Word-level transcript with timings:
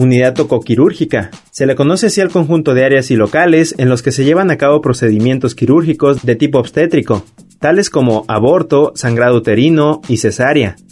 Unidad 0.00 0.34
tocoquirúrgica. 0.34 1.32
Se 1.50 1.66
le 1.66 1.74
conoce 1.74 2.06
así 2.06 2.20
al 2.20 2.30
conjunto 2.30 2.72
de 2.72 2.84
áreas 2.84 3.10
y 3.10 3.16
locales 3.16 3.74
en 3.78 3.88
los 3.88 4.00
que 4.00 4.12
se 4.12 4.24
llevan 4.24 4.48
a 4.52 4.56
cabo 4.56 4.80
procedimientos 4.80 5.56
quirúrgicos 5.56 6.24
de 6.24 6.36
tipo 6.36 6.60
obstétrico, 6.60 7.24
tales 7.58 7.90
como 7.90 8.24
aborto, 8.28 8.92
sangrado 8.94 9.38
uterino 9.38 10.00
y 10.06 10.18
cesárea. 10.18 10.76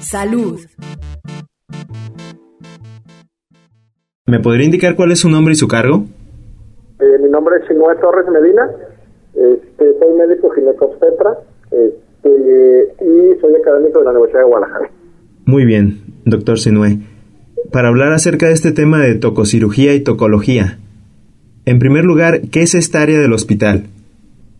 Salud. 0.00 0.60
¿Me 4.26 4.40
podría 4.40 4.66
indicar 4.66 4.94
cuál 4.94 5.12
es 5.12 5.20
su 5.20 5.28
nombre 5.28 5.52
y 5.52 5.56
su 5.56 5.68
cargo? 5.68 6.04
Eh, 7.00 7.18
mi 7.22 7.28
nombre 7.30 7.56
es 7.58 7.68
Sinue 7.68 7.94
Torres 8.00 8.26
Medina, 8.28 8.70
este, 9.34 9.98
soy 9.98 10.14
médico 10.18 10.50
ginecobstetra 10.50 11.38
este, 11.70 12.94
y 13.00 13.40
soy 13.40 13.54
académico 13.56 14.00
de 14.00 14.04
la 14.04 14.10
Universidad 14.10 14.40
de 14.40 14.46
Guadalajara. 14.46 14.90
Muy 15.46 15.64
bien, 15.64 16.00
doctor 16.24 16.58
Sinue. 16.58 16.98
Para 17.72 17.88
hablar 17.88 18.12
acerca 18.12 18.46
de 18.46 18.52
este 18.52 18.72
tema 18.72 19.00
de 19.00 19.14
tococirugía 19.14 19.94
y 19.94 20.00
tocología, 20.00 20.78
en 21.64 21.78
primer 21.78 22.04
lugar, 22.04 22.40
¿qué 22.50 22.62
es 22.62 22.74
esta 22.74 23.02
área 23.02 23.18
del 23.18 23.32
hospital? 23.32 23.84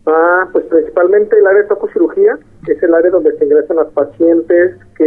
Ah, 0.05 0.47
pues 0.51 0.65
principalmente 0.65 1.37
el 1.37 1.45
área 1.45 1.63
de 1.63 1.67
tococirugía, 1.67 2.37
que 2.65 2.73
es 2.73 2.81
el 2.81 2.93
área 2.93 3.11
donde 3.11 3.37
se 3.37 3.45
ingresan 3.45 3.77
las 3.77 3.87
pacientes 3.89 4.75
que 4.97 5.05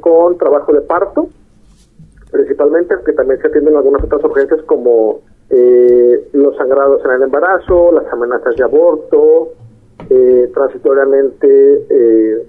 con 0.00 0.38
trabajo 0.38 0.72
de 0.72 0.80
parto, 0.82 1.28
principalmente, 2.30 2.94
que 3.04 3.12
también 3.12 3.40
se 3.40 3.48
atienden 3.48 3.76
algunas 3.76 4.02
otras 4.04 4.22
urgencias 4.24 4.62
como 4.62 5.20
eh, 5.50 6.28
los 6.32 6.56
sangrados 6.56 7.04
en 7.04 7.10
el 7.10 7.22
embarazo, 7.22 7.92
las 7.92 8.12
amenazas 8.12 8.56
de 8.56 8.64
aborto, 8.64 9.48
eh, 10.08 10.50
transitoriamente 10.54 11.86
eh, 11.90 12.46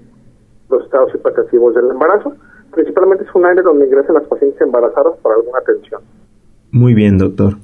los 0.70 0.84
estados 0.84 1.14
hipertensivos 1.14 1.74
del 1.74 1.90
embarazo. 1.90 2.34
Principalmente 2.72 3.24
es 3.24 3.34
un 3.34 3.44
área 3.44 3.62
donde 3.62 3.86
ingresan 3.86 4.14
las 4.14 4.26
pacientes 4.26 4.60
embarazadas 4.60 5.14
para 5.22 5.34
alguna 5.34 5.58
atención. 5.58 6.00
Muy 6.70 6.94
bien, 6.94 7.18
doctor. 7.18 7.54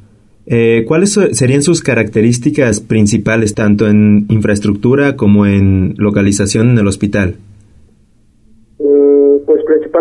Eh, 0.51 0.85
¿Cuáles 0.89 1.13
serían 1.33 1.63
sus 1.63 1.83
características 1.83 2.81
principales 2.81 3.55
tanto 3.55 3.87
en 3.87 4.27
infraestructura 4.29 5.17
como 5.17 5.47
en 5.47 5.95
localización 5.99 6.71
en 6.71 6.79
el 6.79 6.87
hospital? 6.87 7.37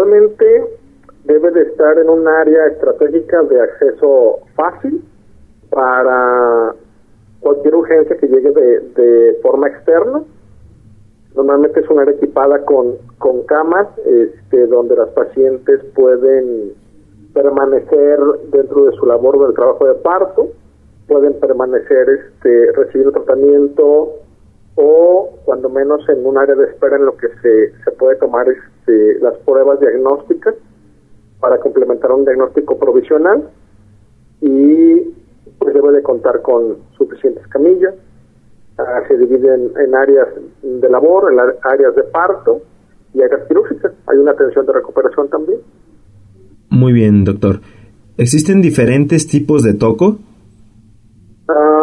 Principalmente 0.07 0.78
debe 1.25 1.51
de 1.51 1.62
estar 1.63 2.00
en 2.00 2.09
un 2.09 2.28
área 2.28 2.68
estratégica 2.68 3.41
de 3.44 3.62
acceso 3.62 4.40
fácil 4.56 5.03
para 5.69 6.73
cualquier 7.41 7.75
urgencia 7.75 8.16
que 8.16 8.28
llegue 8.28 8.51
de, 8.51 8.79
de 8.95 9.40
forma 9.41 9.68
externa. 9.68 10.23
Normalmente 11.35 11.81
es 11.81 11.90
un 11.90 12.00
área 12.00 12.16
equipada 12.16 12.63
con, 12.63 12.95
con 13.18 13.44
camas 13.44 13.88
este, 14.06 14.68
donde 14.68 14.95
las 14.95 15.09
pacientes 15.09 15.84
pueden 15.94 16.72
permanecer 17.34 18.19
dentro 18.50 18.85
de 18.85 18.94
su 18.94 19.06
labor 19.06 19.45
del 19.45 19.53
trabajo 19.56 19.88
de 19.88 19.95
parto, 19.95 20.47
pueden 21.07 21.34
permanecer, 21.39 22.09
este, 22.09 22.72
recibir 22.72 23.12
tratamiento 23.12 24.13
o 24.79 25.29
cuando 25.43 25.69
menos 25.69 26.07
en 26.07 26.25
un 26.25 26.38
área 26.38 26.55
de 26.55 26.65
espera 26.65 26.95
en 26.97 27.05
lo 27.05 27.17
que 27.17 27.27
se, 27.41 27.71
se 27.83 27.91
puede 27.97 28.15
tomar 28.17 28.45
este, 28.47 29.19
las 29.19 29.35
pruebas 29.39 29.79
diagnósticas 29.79 30.53
para 31.39 31.59
complementar 31.59 32.11
un 32.11 32.23
diagnóstico 32.25 32.77
provisional 32.77 33.49
y 34.41 35.13
pues 35.59 35.73
debe 35.73 35.91
de 35.93 36.03
contar 36.03 36.41
con 36.43 36.77
suficientes 36.97 37.45
camillas. 37.47 37.95
Ah, 38.77 39.01
se 39.07 39.17
dividen 39.17 39.71
en 39.83 39.95
áreas 39.95 40.27
de 40.61 40.89
labor, 40.89 41.31
en 41.31 41.38
la- 41.38 41.55
áreas 41.63 41.95
de 41.95 42.03
parto 42.03 42.61
y 43.15 43.21
áreas 43.23 43.47
quirúrgicas. 43.47 43.91
Hay 44.05 44.17
una 44.19 44.31
atención 44.33 44.65
de 44.67 44.73
recuperación 44.73 45.27
también. 45.29 45.59
Muy 46.69 46.94
bien, 46.94 47.23
doctor. 47.23 47.61
¿Existen 48.17 48.61
diferentes 48.61 49.27
tipos 49.27 49.63
de 49.63 49.73
toco? 49.73 50.17
Ah, 51.49 51.76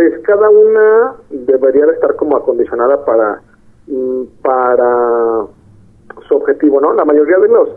pues 0.00 0.18
cada 0.20 0.48
una 0.48 1.14
debería 1.28 1.84
de 1.84 1.92
estar 1.92 2.16
como 2.16 2.34
acondicionada 2.34 3.04
para 3.04 3.42
mm, 3.86 4.22
para 4.42 5.44
su 6.26 6.36
objetivo, 6.36 6.80
¿no? 6.80 6.94
La 6.94 7.04
mayoría 7.04 7.36
de 7.36 7.48
los 7.48 7.68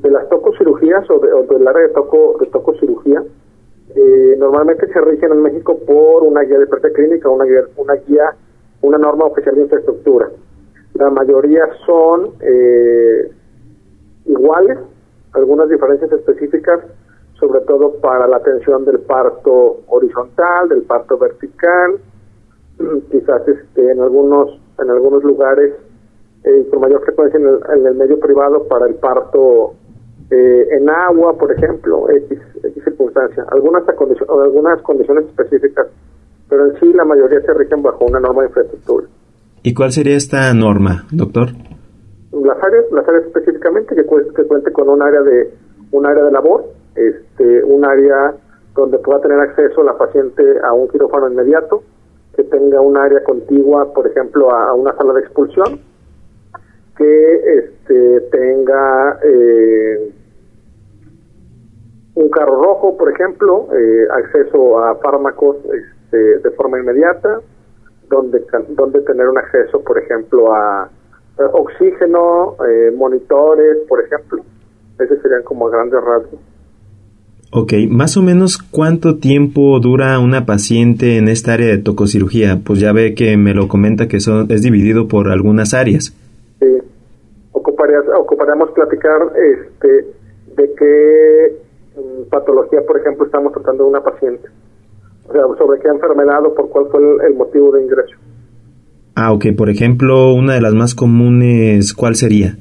de 0.00 0.10
las 0.12 0.28
tococirugías 0.28 1.10
o, 1.10 1.18
de, 1.18 1.32
o 1.32 1.42
del 1.42 1.66
área 1.66 1.82
de 1.82 1.88
toco 1.88 2.36
de 2.38 2.46
tococirugía 2.46 3.24
eh, 3.96 4.36
normalmente 4.38 4.86
se 4.92 5.00
rigen 5.00 5.32
en 5.32 5.42
México 5.42 5.76
por 5.84 6.22
una 6.22 6.42
guía 6.42 6.60
de 6.60 6.68
práctica 6.68 6.94
clínica, 6.94 7.28
una 7.28 7.94
guía, 7.94 8.36
una 8.82 8.98
norma 8.98 9.24
oficial 9.24 9.56
de 9.56 9.62
infraestructura. 9.62 10.30
La 10.94 11.10
mayoría 11.10 11.68
son 11.84 12.30
eh, 12.42 13.28
iguales, 14.26 14.78
algunas 15.32 15.68
diferencias 15.68 16.12
específicas, 16.12 16.80
sobre 17.42 17.60
todo 17.62 17.94
para 18.00 18.28
la 18.28 18.36
atención 18.36 18.84
del 18.84 19.00
parto 19.00 19.80
horizontal, 19.88 20.68
del 20.68 20.82
parto 20.82 21.18
vertical, 21.18 21.98
quizás 23.10 23.42
este, 23.48 23.90
en 23.90 24.00
algunos 24.00 24.60
en 24.78 24.90
algunos 24.90 25.24
lugares 25.24 25.74
eh, 26.44 26.68
con 26.70 26.80
mayor 26.80 27.02
frecuencia 27.02 27.38
en 27.38 27.46
el, 27.48 27.58
en 27.78 27.86
el 27.86 27.94
medio 27.96 28.18
privado 28.20 28.62
para 28.68 28.86
el 28.86 28.94
parto 28.94 29.74
eh, 30.30 30.68
en 30.78 30.88
agua, 30.88 31.36
por 31.36 31.50
ejemplo, 31.52 32.08
X, 32.10 32.38
X 32.62 32.84
circunstancia, 32.84 33.44
algunas, 33.50 33.82
algunas 34.28 34.82
condiciones 34.82 35.24
específicas, 35.26 35.88
pero 36.48 36.66
en 36.66 36.78
sí 36.80 36.92
la 36.92 37.04
mayoría 37.04 37.40
se 37.40 37.52
rigen 37.54 37.82
bajo 37.82 38.04
una 38.06 38.20
norma 38.20 38.42
de 38.42 38.48
infraestructura. 38.48 39.06
¿Y 39.64 39.74
cuál 39.74 39.90
sería 39.90 40.16
esta 40.16 40.54
norma, 40.54 41.06
doctor? 41.10 41.48
las 42.32 42.62
áreas 42.64 42.84
las 42.92 43.06
áreas 43.08 43.24
específicamente 43.26 43.94
que, 43.96 44.04
cu- 44.04 44.32
que 44.34 44.44
cuente 44.44 44.72
con 44.72 44.88
un 44.88 45.02
área 45.02 45.20
de 45.22 45.52
un 45.92 46.06
área 46.06 46.24
de 46.24 46.32
labor 46.32 46.64
este 46.94 47.64
un 47.64 47.84
área 47.84 48.34
donde 48.74 48.98
pueda 48.98 49.20
tener 49.20 49.38
acceso 49.40 49.82
la 49.82 49.96
paciente 49.96 50.42
a 50.62 50.72
un 50.72 50.88
quirófano 50.88 51.30
inmediato 51.30 51.82
que 52.36 52.44
tenga 52.44 52.80
un 52.80 52.96
área 52.96 53.22
contigua 53.24 53.92
por 53.92 54.06
ejemplo 54.06 54.50
a, 54.50 54.74
una 54.74 54.94
sala 54.96 55.12
de 55.14 55.20
expulsión 55.20 55.80
que 56.96 57.58
este 57.58 58.20
tenga 58.30 59.18
eh, 59.22 60.12
un 62.14 62.28
carro 62.30 62.62
rojo 62.62 62.96
por 62.96 63.10
ejemplo 63.10 63.68
eh, 63.74 64.06
acceso 64.10 64.78
a 64.78 64.96
fármacos 64.96 65.56
este, 65.64 66.38
de 66.38 66.50
forma 66.52 66.78
inmediata 66.78 67.40
donde 68.08 68.44
donde 68.70 69.00
tener 69.00 69.28
un 69.28 69.38
acceso 69.38 69.82
por 69.82 69.98
ejemplo 69.98 70.52
a 70.52 70.90
oxígeno, 71.38 72.56
eh, 72.68 72.92
monitores, 72.94 73.78
por 73.88 74.04
ejemplo. 74.04 74.42
Esos 74.98 75.20
serían 75.22 75.42
como 75.42 75.68
grandes 75.68 76.02
rasgos. 76.02 76.40
Ok, 77.54 77.74
más 77.90 78.16
o 78.16 78.22
menos 78.22 78.56
cuánto 78.56 79.18
tiempo 79.18 79.78
dura 79.78 80.18
una 80.18 80.46
paciente 80.46 81.18
en 81.18 81.28
esta 81.28 81.52
área 81.52 81.66
de 81.66 81.76
tococirugía? 81.76 82.60
Pues 82.64 82.80
ya 82.80 82.94
ve 82.94 83.14
que 83.14 83.36
me 83.36 83.52
lo 83.52 83.68
comenta 83.68 84.08
que 84.08 84.20
son, 84.20 84.50
es 84.50 84.62
dividido 84.62 85.06
por 85.06 85.28
algunas 85.28 85.74
áreas. 85.74 86.16
Sí. 86.60 86.78
Ocuparías, 87.52 88.04
ocuparíamos 88.18 88.70
platicar 88.70 89.20
este, 89.36 89.88
de 90.56 90.74
qué 90.78 91.60
mm, 91.94 92.30
patología, 92.30 92.80
por 92.86 92.98
ejemplo, 92.98 93.26
estamos 93.26 93.52
tratando 93.52 93.84
de 93.84 93.90
una 93.90 94.02
paciente. 94.02 94.48
O 95.28 95.32
sea, 95.34 95.42
sobre 95.58 95.78
qué 95.80 95.88
enfermedad 95.88 96.46
o 96.46 96.54
por 96.54 96.70
cuál 96.70 96.86
fue 96.90 97.00
el, 97.00 97.32
el 97.32 97.34
motivo 97.36 97.70
de 97.72 97.82
ingreso. 97.82 98.16
Ah, 99.14 99.30
ok. 99.30 99.48
Por 99.58 99.68
ejemplo, 99.68 100.32
una 100.32 100.54
de 100.54 100.62
las 100.62 100.72
más 100.72 100.94
comunes, 100.94 101.92
¿cuál 101.92 102.14
sería? 102.14 102.56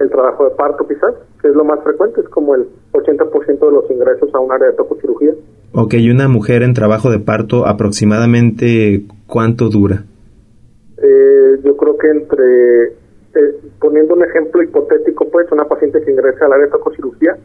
El 0.00 0.10
trabajo 0.10 0.42
de 0.46 0.50
parto, 0.56 0.88
quizás, 0.88 1.14
que 1.40 1.46
es 1.46 1.54
lo 1.54 1.64
más 1.64 1.80
frecuente, 1.84 2.20
es 2.20 2.28
como 2.30 2.56
el 2.56 2.66
80% 2.94 3.58
de 3.58 3.72
los 3.72 3.90
ingresos 3.90 4.34
a 4.34 4.38
un 4.38 4.52
área 4.52 4.68
de 4.68 4.74
tococirugía. 4.74 5.32
Ok, 5.72 5.94
y 5.94 6.10
una 6.10 6.28
mujer 6.28 6.62
en 6.62 6.72
trabajo 6.72 7.10
de 7.10 7.18
parto, 7.18 7.66
aproximadamente, 7.66 9.02
¿cuánto 9.26 9.68
dura? 9.68 10.04
Eh, 10.98 11.58
yo 11.62 11.76
creo 11.76 11.98
que 11.98 12.10
entre, 12.10 12.84
eh, 12.86 13.60
poniendo 13.80 14.14
un 14.14 14.24
ejemplo 14.24 14.62
hipotético, 14.62 15.28
pues, 15.30 15.50
una 15.50 15.64
paciente 15.64 16.00
que 16.02 16.12
ingresa 16.12 16.46
al 16.46 16.52
área 16.52 16.66
de 16.66 16.72
tococirugía, 16.72 17.36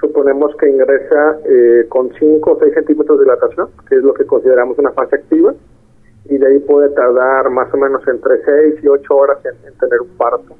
suponemos 0.00 0.54
que 0.56 0.68
ingresa 0.68 1.38
eh, 1.44 1.86
con 1.88 2.10
5 2.18 2.50
o 2.50 2.58
6 2.58 2.74
centímetros 2.74 3.18
de 3.18 3.24
dilatación, 3.24 3.68
que 3.88 3.96
es 3.96 4.02
lo 4.02 4.12
que 4.12 4.26
consideramos 4.26 4.76
una 4.78 4.90
fase 4.90 5.16
activa, 5.16 5.54
y 6.28 6.38
de 6.38 6.46
ahí 6.46 6.58
puede 6.58 6.90
tardar 6.90 7.50
más 7.50 7.72
o 7.72 7.76
menos 7.76 8.02
entre 8.08 8.42
6 8.44 8.82
y 8.82 8.88
8 8.88 9.14
horas 9.14 9.38
en, 9.44 9.72
tener 9.78 10.00
un 10.00 10.16
parto. 10.16 10.54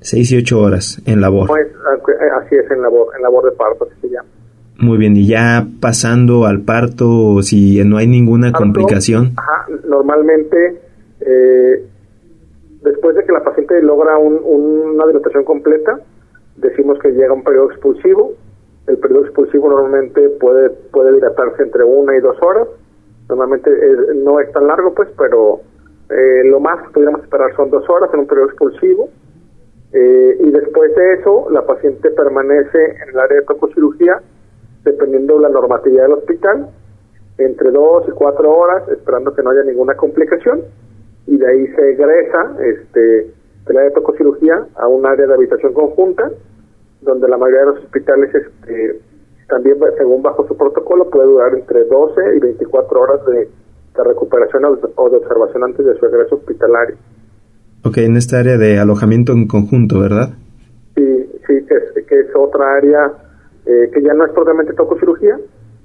6 0.00 0.32
y 0.32 0.38
8 0.38 0.60
horas 0.60 1.02
en 1.06 1.20
labor. 1.20 1.48
Pues, 1.48 1.66
así 2.42 2.56
es, 2.56 2.70
en 2.70 2.82
labor, 2.82 3.08
en 3.16 3.22
labor 3.22 3.44
de 3.44 3.52
parto, 3.52 3.84
así 3.84 4.00
se 4.00 4.08
llama. 4.10 4.28
Muy 4.78 4.98
bien, 4.98 5.16
y 5.16 5.26
ya 5.26 5.66
pasando 5.80 6.44
al 6.44 6.60
parto, 6.60 7.42
si 7.42 7.82
no 7.84 7.96
hay 7.96 8.06
ninguna 8.06 8.52
complicación. 8.52 9.32
Ajá, 9.36 9.66
normalmente, 9.88 10.80
eh, 11.20 11.84
después 12.82 13.16
de 13.16 13.24
que 13.24 13.32
la 13.32 13.42
paciente 13.42 13.80
logra 13.82 14.18
una 14.18 15.06
dilatación 15.06 15.44
completa, 15.44 15.98
decimos 16.56 16.98
que 16.98 17.10
llega 17.12 17.32
un 17.32 17.42
periodo 17.42 17.70
expulsivo. 17.70 18.32
El 18.86 18.98
periodo 18.98 19.24
expulsivo 19.24 19.68
normalmente 19.70 20.28
puede, 20.40 20.70
puede 20.70 21.14
dilatarse 21.14 21.62
entre 21.62 21.82
una 21.82 22.14
y 22.16 22.20
dos 22.20 22.36
horas. 22.42 22.68
Normalmente 23.28 23.70
no 24.14 24.40
es 24.40 24.52
tan 24.52 24.66
largo, 24.66 24.94
pues, 24.94 25.08
pero 25.18 25.60
eh, 26.10 26.42
lo 26.44 26.60
más 26.60 26.82
que 26.82 26.92
pudiéramos 26.92 27.22
esperar 27.22 27.54
son 27.56 27.70
dos 27.70 27.88
horas 27.88 28.10
en 28.12 28.20
un 28.20 28.26
periodo 28.26 28.48
expulsivo. 28.48 29.08
Eh, 29.98 30.36
y 30.40 30.50
después 30.50 30.94
de 30.94 31.14
eso, 31.14 31.48
la 31.50 31.64
paciente 31.64 32.10
permanece 32.10 32.84
en 33.02 33.08
el 33.08 33.18
área 33.18 33.40
de 33.40 33.46
tococirugía 33.46 34.20
dependiendo 34.84 35.36
de 35.36 35.40
la 35.40 35.48
normatividad 35.48 36.02
del 36.02 36.12
hospital, 36.12 36.68
entre 37.38 37.70
dos 37.70 38.04
y 38.06 38.10
cuatro 38.10 38.52
horas, 38.52 38.86
esperando 38.90 39.34
que 39.34 39.42
no 39.42 39.50
haya 39.50 39.62
ninguna 39.62 39.94
complicación, 39.94 40.64
y 41.26 41.38
de 41.38 41.46
ahí 41.46 41.66
se 41.68 41.92
egresa 41.92 42.56
este, 42.60 43.00
del 43.66 43.76
área 43.76 43.88
de 43.88 43.94
tococirugía 43.94 44.66
a 44.74 44.86
un 44.86 45.06
área 45.06 45.26
de 45.26 45.32
habitación 45.32 45.72
conjunta, 45.72 46.30
donde 47.00 47.26
la 47.26 47.38
mayoría 47.38 47.60
de 47.60 47.66
los 47.66 47.84
hospitales, 47.84 48.34
este, 48.34 49.00
también 49.48 49.78
según 49.96 50.22
bajo 50.22 50.46
su 50.46 50.58
protocolo, 50.58 51.08
puede 51.08 51.26
durar 51.26 51.54
entre 51.54 51.84
12 51.84 52.36
y 52.36 52.38
24 52.40 53.00
horas 53.00 53.24
de, 53.26 53.48
recuperación 54.04 54.62
o 54.66 55.08
de 55.08 55.16
observación 55.16 55.64
antes 55.64 55.86
de 55.86 55.98
su 55.98 56.04
egreso 56.04 56.34
hospitalario. 56.34 56.96
Ok, 57.86 57.98
en 57.98 58.16
esta 58.16 58.40
área 58.40 58.58
de 58.58 58.80
alojamiento 58.80 59.32
en 59.32 59.46
conjunto, 59.46 60.00
¿verdad? 60.00 60.30
Sí, 60.96 61.04
sí, 61.46 61.54
que 61.68 61.74
es, 61.76 62.04
que 62.04 62.18
es 62.18 62.26
otra 62.34 62.78
área 62.78 63.12
eh, 63.64 63.88
que 63.94 64.02
ya 64.02 64.12
no 64.12 64.26
es 64.26 64.32
propiamente 64.32 64.72
tococirugía, 64.72 65.38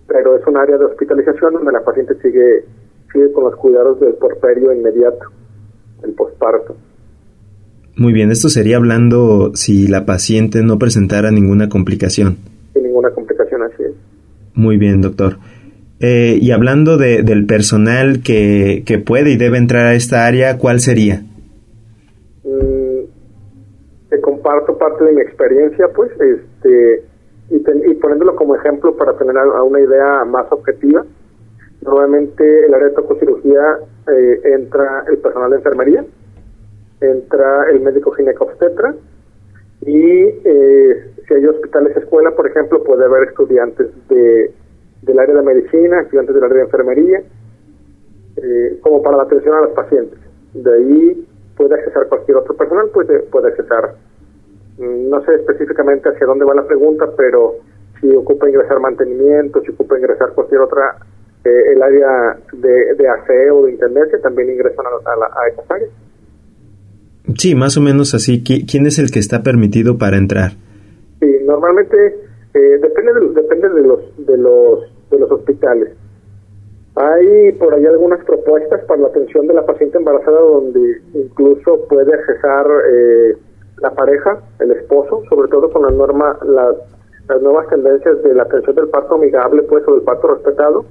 pero 0.07 0.35
es 0.35 0.47
un 0.47 0.57
área 0.57 0.79
de 0.79 0.85
hospitalización 0.85 1.53
donde 1.53 1.71
la 1.71 1.83
paciente 1.83 2.15
sigue, 2.23 2.65
sigue 3.13 3.31
con 3.31 3.43
los 3.43 3.55
cuidados 3.55 3.99
del 3.99 4.15
porperio 4.15 4.73
inmediato, 4.73 5.27
el 6.03 6.13
posparto. 6.13 6.75
Muy 7.97 8.13
bien, 8.13 8.31
esto 8.31 8.49
sería 8.49 8.77
hablando 8.77 9.51
si 9.53 9.87
la 9.87 10.03
paciente 10.07 10.63
no 10.63 10.79
presentara 10.79 11.29
ninguna 11.29 11.69
complicación. 11.69 12.37
Sin 12.73 12.81
ninguna 12.81 13.11
complicación, 13.11 13.61
así 13.61 13.83
es. 13.83 13.91
Muy 14.55 14.77
bien, 14.77 15.01
doctor. 15.01 15.37
Eh, 15.99 16.39
y 16.41 16.49
hablando 16.49 16.97
de, 16.97 17.21
del 17.21 17.45
personal 17.45 18.23
que, 18.23 18.81
que, 18.87 18.97
puede 18.97 19.33
y 19.33 19.37
debe 19.37 19.59
entrar 19.59 19.85
a 19.85 19.93
esta 19.93 20.25
área, 20.25 20.57
¿cuál 20.57 20.79
sería? 20.79 21.25
Mm, 22.43 23.05
te 24.09 24.21
comparto 24.21 24.77
parte 24.77 25.05
de 25.05 25.13
mi 25.13 25.21
experiencia, 25.21 25.87
pues, 25.95 26.11
este, 26.19 27.03
y, 27.49 27.93
poniéndolo 27.95 28.35
como 28.35 28.55
ejemplo 28.55 28.95
para 28.95 29.17
tener 29.17 29.35
una 29.37 29.79
idea 29.79 30.25
más 30.25 30.51
objetiva, 30.51 31.05
normalmente 31.81 32.65
el 32.65 32.73
área 32.73 32.89
de 32.89 32.93
tococirugía 32.95 33.79
eh, 34.07 34.41
entra 34.43 35.05
el 35.09 35.17
personal 35.17 35.51
de 35.51 35.57
enfermería, 35.57 36.05
entra 37.01 37.69
el 37.71 37.81
médico 37.81 38.11
ginecobstetra 38.11 38.95
y 39.81 40.23
eh, 40.45 41.13
si 41.27 41.33
hay 41.33 41.45
hospitales 41.45 41.97
escuela, 41.97 42.31
por 42.31 42.47
ejemplo, 42.47 42.83
puede 42.83 43.05
haber 43.05 43.29
estudiantes 43.29 43.87
de, 44.07 44.53
del 45.01 45.19
área 45.19 45.35
de 45.35 45.41
medicina, 45.41 46.01
estudiantes 46.01 46.35
del 46.35 46.43
área 46.43 46.57
de 46.57 46.63
enfermería, 46.63 47.23
eh, 48.37 48.79
como 48.81 49.01
para 49.01 49.17
la 49.17 49.23
atención 49.23 49.55
a 49.55 49.61
los 49.61 49.71
pacientes. 49.71 50.19
De 50.53 50.73
ahí 50.73 51.27
puede 51.55 51.75
accesar 51.75 52.07
cualquier 52.07 52.37
otro 52.37 52.55
personal, 52.55 52.89
puede, 52.89 53.19
puede 53.19 53.49
accesar 53.49 53.95
no 54.81 55.23
sé 55.23 55.35
específicamente 55.35 56.09
hacia 56.09 56.25
dónde 56.25 56.45
va 56.45 56.55
la 56.55 56.65
pregunta, 56.65 57.05
pero 57.15 57.55
si 57.99 58.09
ocupa 58.15 58.49
ingresar 58.49 58.79
mantenimiento, 58.79 59.61
si 59.61 59.71
ocupa 59.71 59.97
ingresar 59.97 60.31
cualquier 60.33 60.61
otra, 60.61 60.97
eh, 61.43 61.73
el 61.73 61.81
área 61.81 62.37
de, 62.53 62.95
de 62.95 63.09
aseo 63.09 63.65
de 63.65 63.73
intendencia, 63.73 64.19
también 64.21 64.49
ingresan 64.49 64.85
a, 64.85 64.89
a, 64.89 65.47
esas 65.49 65.69
áreas. 65.69 65.91
Sí, 67.37 67.55
más 67.55 67.77
o 67.77 67.81
menos 67.81 68.13
así. 68.15 68.43
¿Quién 68.43 68.85
es 68.87 68.97
el 68.97 69.11
que 69.11 69.19
está 69.19 69.43
permitido 69.43 69.97
para 69.97 70.17
entrar? 70.17 70.51
Sí, 71.19 71.27
normalmente 71.45 71.95
eh, 72.53 72.79
depende, 72.81 73.13
de, 73.13 73.41
depende 73.41 73.69
de 73.69 73.81
los, 73.81 74.25
de 74.25 74.37
los, 74.37 74.79
de 75.11 75.19
los 75.19 75.31
hospitales. 75.31 75.89
Hay 77.01 77.51
por 77.53 77.73
ahí 77.73 77.83
algunas 77.87 78.23
propuestas 78.25 78.83
para 78.85 79.01
la 79.01 79.07
atención 79.07 79.47
de 79.47 79.55
la 79.55 79.65
paciente 79.65 79.97
embarazada 79.97 80.39
donde 80.39 81.01
incluso 81.15 81.87
puede 81.89 82.13
accesar 82.13 82.67
eh, 82.91 83.37
la 83.77 83.89
pareja, 83.89 84.39
el 84.59 84.71
esposo, 84.71 85.23
sobre 85.27 85.49
todo 85.49 85.71
con 85.71 85.81
la 85.81 85.89
norma, 85.89 86.37
las, 86.45 87.41
nuevas 87.41 87.67
tendencias 87.69 88.21
de 88.21 88.35
la 88.35 88.43
atención 88.43 88.75
del 88.75 88.89
parto 88.89 89.15
amigable, 89.15 89.63
pues, 89.63 89.87
o 89.87 89.93
del 89.93 90.03
parto 90.03 90.27
respetado, 90.27 90.85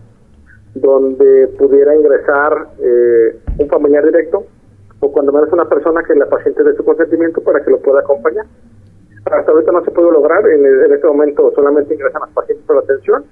donde 0.74 1.46
pudiera 1.58 1.94
ingresar 1.94 2.70
eh, 2.80 3.38
un 3.58 3.68
familiar 3.68 4.04
directo 4.04 4.42
o 4.98 5.12
cuando 5.12 5.30
menos 5.30 5.52
una 5.52 5.68
persona 5.68 6.02
que 6.02 6.14
la 6.16 6.26
paciente 6.26 6.64
dé 6.64 6.74
su 6.74 6.84
consentimiento 6.84 7.40
para 7.40 7.62
que 7.62 7.70
lo 7.70 7.78
pueda 7.78 8.00
acompañar. 8.00 8.46
Hasta 9.26 9.52
ahorita 9.52 9.70
no 9.70 9.84
se 9.84 9.92
puede 9.92 10.10
lograr, 10.10 10.44
en, 10.48 10.92
este 10.92 11.06
momento 11.06 11.52
solamente 11.54 11.94
ingresan 11.94 12.22
las 12.22 12.30
pacientes 12.30 12.66
para 12.66 12.80
la 12.80 12.84
atención 12.84 13.24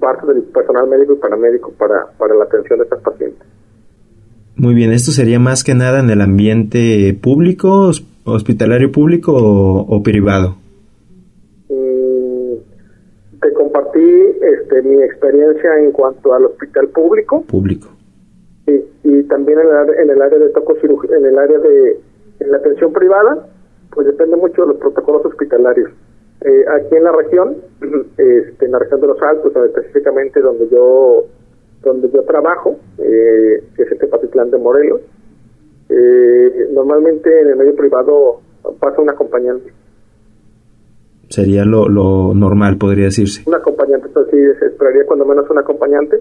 parte 0.00 0.26
del 0.26 0.42
personal 0.42 0.88
médico 0.88 1.14
y 1.14 1.16
paramédico 1.16 1.72
para, 1.72 2.06
para 2.18 2.34
la 2.34 2.44
atención 2.44 2.78
de 2.78 2.84
estas 2.84 3.00
pacientes. 3.00 3.46
Muy 4.56 4.74
bien, 4.74 4.92
esto 4.92 5.12
sería 5.12 5.38
más 5.38 5.62
que 5.62 5.74
nada 5.74 6.00
en 6.00 6.10
el 6.10 6.20
ambiente 6.20 7.16
público, 7.22 7.90
hospitalario 8.24 8.90
público 8.90 9.32
o, 9.34 10.02
privado? 10.02 10.56
Mm, 11.68 12.54
te 13.40 13.52
compartí 13.52 14.00
este, 14.00 14.82
mi 14.82 15.02
experiencia 15.02 15.78
en 15.78 15.92
cuanto 15.92 16.34
al 16.34 16.46
hospital 16.46 16.88
público. 16.88 17.42
Público. 17.42 17.88
Y, 18.66 18.82
y 19.04 19.22
también 19.24 19.60
en 19.60 19.66
el, 19.68 19.98
en 20.02 20.10
el 20.10 20.22
área 20.22 20.38
de 20.38 20.48
tococirugía, 20.50 21.16
en 21.16 21.26
el 21.26 21.38
área 21.38 21.58
de 21.58 22.00
en 22.40 22.50
la 22.50 22.58
atención 22.58 22.92
privada, 22.92 23.48
pues 23.90 24.06
depende 24.06 24.36
mucho 24.36 24.62
de 24.62 24.68
los 24.68 24.76
protocolos 24.78 25.24
hospitalarios. 25.26 25.90
Eh, 26.40 26.64
aquí 26.68 26.94
en 26.94 27.04
la 27.04 27.12
región, 27.12 27.56
este, 28.16 28.64
en 28.64 28.72
la 28.72 28.78
región 28.78 29.00
de 29.00 29.06
los 29.08 29.22
Altos, 29.22 29.52
específicamente 29.56 30.40
donde 30.40 30.68
yo 30.68 31.26
donde 31.82 32.10
yo 32.10 32.22
trabajo, 32.22 32.76
eh, 32.98 33.62
que 33.76 33.82
es 33.82 33.92
el 33.92 33.98
Tepatitlán 33.98 34.50
de 34.50 34.58
Morelos, 34.58 35.00
eh, 35.88 36.68
normalmente 36.72 37.40
en 37.40 37.48
el 37.50 37.56
medio 37.56 37.74
privado 37.76 38.40
pasa 38.80 39.00
un 39.00 39.10
acompañante. 39.10 39.72
Sería 41.28 41.64
lo, 41.64 41.88
lo 41.88 42.34
normal, 42.34 42.78
podría 42.78 43.06
decirse. 43.06 43.42
Un 43.46 43.54
acompañante, 43.54 44.08
entonces 44.08 44.32
sí, 44.32 44.58
se 44.58 44.66
esperaría 44.66 45.04
cuando 45.06 45.26
menos 45.26 45.48
un 45.50 45.58
acompañante. 45.58 46.20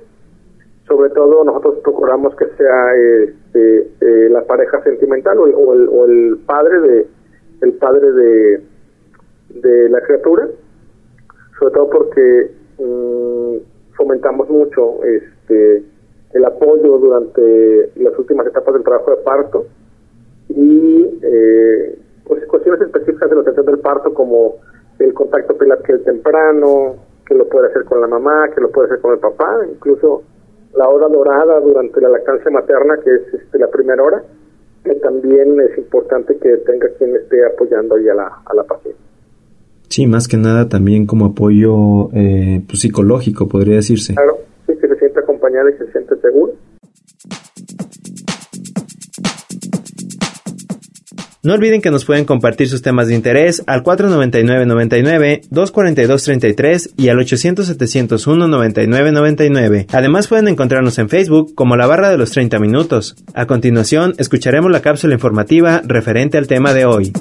Sobre 0.85 1.09
todo 1.09 1.43
nosotros 1.43 1.79
procuramos 1.83 2.35
que 2.35 2.45
sea 2.57 2.93
este, 3.23 3.89
eh, 4.01 4.29
la 4.29 4.43
pareja 4.43 4.81
sentimental 4.83 5.37
o 5.39 5.73
el, 5.73 5.89
o 5.89 6.05
el, 6.05 6.37
padre 6.45 6.79
de 6.79 7.07
el 7.61 7.73
padre 7.73 8.11
de, 8.11 8.61
de 9.49 9.89
la 9.89 10.01
criatura, 10.01 10.47
sobre 11.59 11.73
todo 11.73 11.89
porque 11.89 12.51
mm, 12.79 13.55
fomentamos 13.95 14.49
mucho 14.49 15.03
este 15.03 15.83
el 16.33 16.45
apoyo 16.45 16.97
durante 16.97 17.91
las 17.95 18.17
últimas 18.19 18.45
etapas 18.47 18.73
del 18.73 18.83
trabajo 18.83 19.11
de 19.11 19.17
parto 19.17 19.65
y 20.49 21.19
eh, 21.21 21.97
pues 22.25 22.45
cuestiones 22.47 22.81
específicas 22.81 23.29
de 23.29 23.35
la 23.35 23.41
atención 23.41 23.65
del 23.65 23.79
parto 23.79 24.13
como 24.13 24.55
el 24.99 25.13
contacto 25.13 25.57
pilatel 25.57 26.03
temprano, 26.03 26.95
que 27.25 27.35
lo 27.35 27.47
puede 27.47 27.67
hacer 27.67 27.85
con 27.85 28.01
la 28.01 28.07
mamá, 28.07 28.49
que 28.53 28.61
lo 28.61 28.71
puede 28.71 28.87
hacer 28.87 29.01
con 29.01 29.13
el 29.13 29.19
papá, 29.19 29.59
incluso 29.69 30.23
la 30.73 30.87
hora 30.89 31.07
dorada 31.07 31.59
durante 31.59 32.01
la 32.01 32.09
lactancia 32.09 32.51
materna, 32.51 32.97
que 33.03 33.15
es 33.15 33.33
este, 33.33 33.59
la 33.59 33.67
primera 33.67 34.01
hora, 34.03 34.23
que 34.83 34.95
también 34.95 35.59
es 35.59 35.77
importante 35.77 36.37
que 36.37 36.57
tenga 36.57 36.87
quien 36.97 37.15
esté 37.15 37.45
apoyando 37.45 37.95
ahí 37.95 38.09
a 38.09 38.15
la, 38.15 38.41
a 38.45 38.53
la 38.53 38.63
paciente. 38.63 39.06
Sí, 39.97 40.05
más 40.05 40.27
que 40.27 40.37
nada 40.37 40.69
también 40.69 41.07
como 41.07 41.25
apoyo 41.25 42.11
eh, 42.13 42.61
pues, 42.67 42.81
psicológico, 42.81 43.47
podría 43.47 43.77
decirse. 43.77 44.13
Claro, 44.13 44.37
sí, 44.67 44.73
que 44.79 44.87
se 44.87 44.95
siente 44.99 45.19
acompañada 45.19 45.71
y 45.71 45.73
se 45.79 45.91
siente 45.91 46.13
seguro. 46.21 46.53
No 51.41 51.55
olviden 51.55 51.81
que 51.81 51.89
nos 51.89 52.05
pueden 52.05 52.25
compartir 52.25 52.67
sus 52.67 52.83
temas 52.83 53.07
de 53.07 53.15
interés 53.15 53.63
al 53.65 53.83
499-99, 53.83 55.49
242-33 55.49 56.93
y 56.95 57.09
al 57.09 57.17
800-701-9999. 57.17 59.87
Además 59.91 60.27
pueden 60.27 60.47
encontrarnos 60.47 60.99
en 60.99 61.09
Facebook 61.09 61.55
como 61.55 61.75
la 61.75 61.87
barra 61.87 62.11
de 62.11 62.19
los 62.19 62.29
30 62.29 62.59
minutos. 62.59 63.15
A 63.33 63.47
continuación, 63.47 64.13
escucharemos 64.19 64.69
la 64.69 64.83
cápsula 64.83 65.15
informativa 65.15 65.81
referente 65.83 66.37
al 66.37 66.45
tema 66.45 66.75
de 66.75 66.85
hoy. 66.85 67.13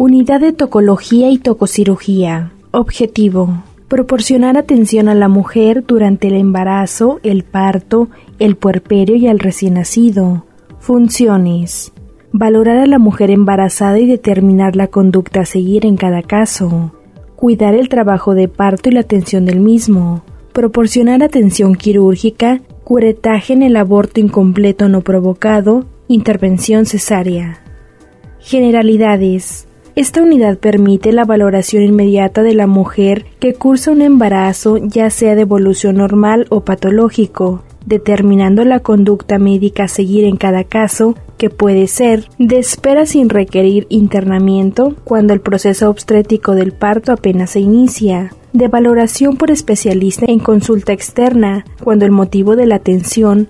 Unidad 0.00 0.40
de 0.40 0.52
Tocología 0.52 1.28
y 1.28 1.38
Tococirugía. 1.38 2.52
Objetivo. 2.70 3.64
Proporcionar 3.88 4.56
atención 4.56 5.08
a 5.08 5.14
la 5.16 5.26
mujer 5.26 5.84
durante 5.84 6.28
el 6.28 6.34
embarazo, 6.34 7.18
el 7.24 7.42
parto, 7.42 8.08
el 8.38 8.54
puerperio 8.54 9.16
y 9.16 9.26
al 9.26 9.40
recién 9.40 9.74
nacido. 9.74 10.44
Funciones. 10.78 11.92
Valorar 12.30 12.76
a 12.76 12.86
la 12.86 13.00
mujer 13.00 13.32
embarazada 13.32 13.98
y 13.98 14.06
determinar 14.06 14.76
la 14.76 14.86
conducta 14.86 15.40
a 15.40 15.44
seguir 15.44 15.84
en 15.84 15.96
cada 15.96 16.22
caso. 16.22 16.92
Cuidar 17.34 17.74
el 17.74 17.88
trabajo 17.88 18.36
de 18.36 18.46
parto 18.46 18.90
y 18.90 18.92
la 18.92 19.00
atención 19.00 19.46
del 19.46 19.58
mismo. 19.58 20.22
Proporcionar 20.52 21.24
atención 21.24 21.74
quirúrgica, 21.74 22.60
curetaje 22.84 23.52
en 23.52 23.64
el 23.64 23.76
aborto 23.76 24.20
incompleto 24.20 24.88
no 24.88 25.00
provocado, 25.00 25.86
intervención 26.06 26.86
cesárea. 26.86 27.64
Generalidades. 28.38 29.67
Esta 29.98 30.22
unidad 30.22 30.58
permite 30.58 31.10
la 31.10 31.24
valoración 31.24 31.82
inmediata 31.82 32.44
de 32.44 32.54
la 32.54 32.68
mujer 32.68 33.26
que 33.40 33.54
cursa 33.54 33.90
un 33.90 34.00
embarazo 34.00 34.76
ya 34.76 35.10
sea 35.10 35.34
de 35.34 35.40
evolución 35.40 35.96
normal 35.96 36.46
o 36.50 36.60
patológico, 36.60 37.64
determinando 37.84 38.64
la 38.64 38.78
conducta 38.78 39.40
médica 39.40 39.82
a 39.82 39.88
seguir 39.88 40.22
en 40.22 40.36
cada 40.36 40.62
caso, 40.62 41.16
que 41.36 41.50
puede 41.50 41.88
ser 41.88 42.28
de 42.38 42.60
espera 42.60 43.06
sin 43.06 43.28
requerir 43.28 43.88
internamiento 43.88 44.94
cuando 45.02 45.32
el 45.32 45.40
proceso 45.40 45.90
obstétrico 45.90 46.54
del 46.54 46.70
parto 46.70 47.10
apenas 47.10 47.50
se 47.50 47.58
inicia, 47.58 48.32
de 48.52 48.68
valoración 48.68 49.36
por 49.36 49.50
especialista 49.50 50.26
en 50.28 50.38
consulta 50.38 50.92
externa 50.92 51.64
cuando 51.82 52.04
el 52.04 52.12
motivo 52.12 52.54
de 52.54 52.66
la 52.66 52.76
atención 52.76 53.48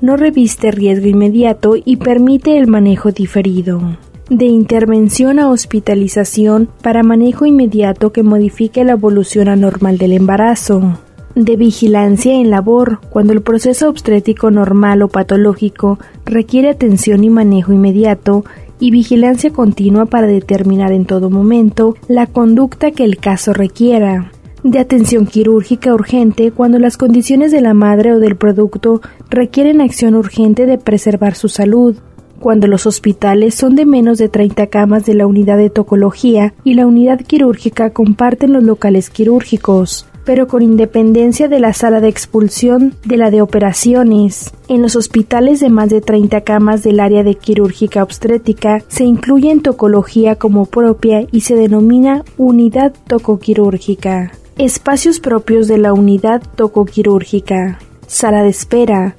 no 0.00 0.16
reviste 0.16 0.70
riesgo 0.70 1.08
inmediato 1.08 1.74
y 1.76 1.96
permite 1.96 2.56
el 2.56 2.68
manejo 2.68 3.12
diferido 3.12 3.98
de 4.30 4.46
intervención 4.46 5.40
a 5.40 5.50
hospitalización 5.50 6.68
para 6.82 7.02
manejo 7.02 7.46
inmediato 7.46 8.12
que 8.12 8.22
modifique 8.22 8.84
la 8.84 8.92
evolución 8.92 9.48
anormal 9.48 9.98
del 9.98 10.12
embarazo, 10.12 11.00
de 11.34 11.56
vigilancia 11.56 12.32
en 12.34 12.48
labor 12.48 13.00
cuando 13.10 13.32
el 13.32 13.42
proceso 13.42 13.88
obstétrico 13.88 14.52
normal 14.52 15.02
o 15.02 15.08
patológico 15.08 15.98
requiere 16.24 16.70
atención 16.70 17.24
y 17.24 17.30
manejo 17.30 17.72
inmediato 17.72 18.44
y 18.78 18.92
vigilancia 18.92 19.50
continua 19.50 20.06
para 20.06 20.28
determinar 20.28 20.92
en 20.92 21.06
todo 21.06 21.28
momento 21.28 21.96
la 22.06 22.26
conducta 22.26 22.92
que 22.92 23.04
el 23.04 23.18
caso 23.18 23.52
requiera. 23.52 24.30
De 24.62 24.78
atención 24.78 25.26
quirúrgica 25.26 25.94
urgente 25.94 26.52
cuando 26.52 26.78
las 26.78 26.98
condiciones 26.98 27.50
de 27.50 27.62
la 27.62 27.72
madre 27.72 28.12
o 28.12 28.20
del 28.20 28.36
producto 28.36 29.00
requieren 29.30 29.80
acción 29.80 30.14
urgente 30.14 30.66
de 30.66 30.76
preservar 30.76 31.34
su 31.34 31.48
salud, 31.48 31.96
cuando 32.40 32.66
los 32.66 32.86
hospitales 32.86 33.54
son 33.54 33.76
de 33.76 33.86
menos 33.86 34.18
de 34.18 34.28
30 34.28 34.66
camas 34.66 35.04
de 35.04 35.14
la 35.14 35.26
unidad 35.26 35.58
de 35.58 35.70
tocología 35.70 36.54
y 36.64 36.74
la 36.74 36.86
unidad 36.86 37.20
quirúrgica 37.20 37.90
comparten 37.90 38.52
los 38.52 38.64
locales 38.64 39.10
quirúrgicos, 39.10 40.06
pero 40.24 40.48
con 40.48 40.62
independencia 40.62 41.48
de 41.48 41.60
la 41.60 41.72
sala 41.72 42.00
de 42.00 42.08
expulsión 42.08 42.94
de 43.04 43.16
la 43.16 43.30
de 43.30 43.42
operaciones. 43.42 44.52
En 44.68 44.82
los 44.82 44.96
hospitales 44.96 45.60
de 45.60 45.68
más 45.68 45.90
de 45.90 46.00
30 46.00 46.40
camas 46.40 46.82
del 46.82 47.00
área 47.00 47.22
de 47.22 47.34
quirúrgica 47.34 48.02
obstétrica 48.02 48.82
se 48.88 49.04
incluye 49.04 49.50
en 49.50 49.62
tocología 49.62 50.36
como 50.36 50.66
propia 50.66 51.26
y 51.30 51.42
se 51.42 51.56
denomina 51.56 52.24
unidad 52.38 52.94
tocoquirúrgica. 53.06 54.32
Espacios 54.56 55.20
propios 55.20 55.68
de 55.68 55.78
la 55.78 55.92
unidad 55.92 56.42
tocoquirúrgica. 56.54 57.78
Sala 58.06 58.42
de 58.42 58.50
espera, 58.50 59.14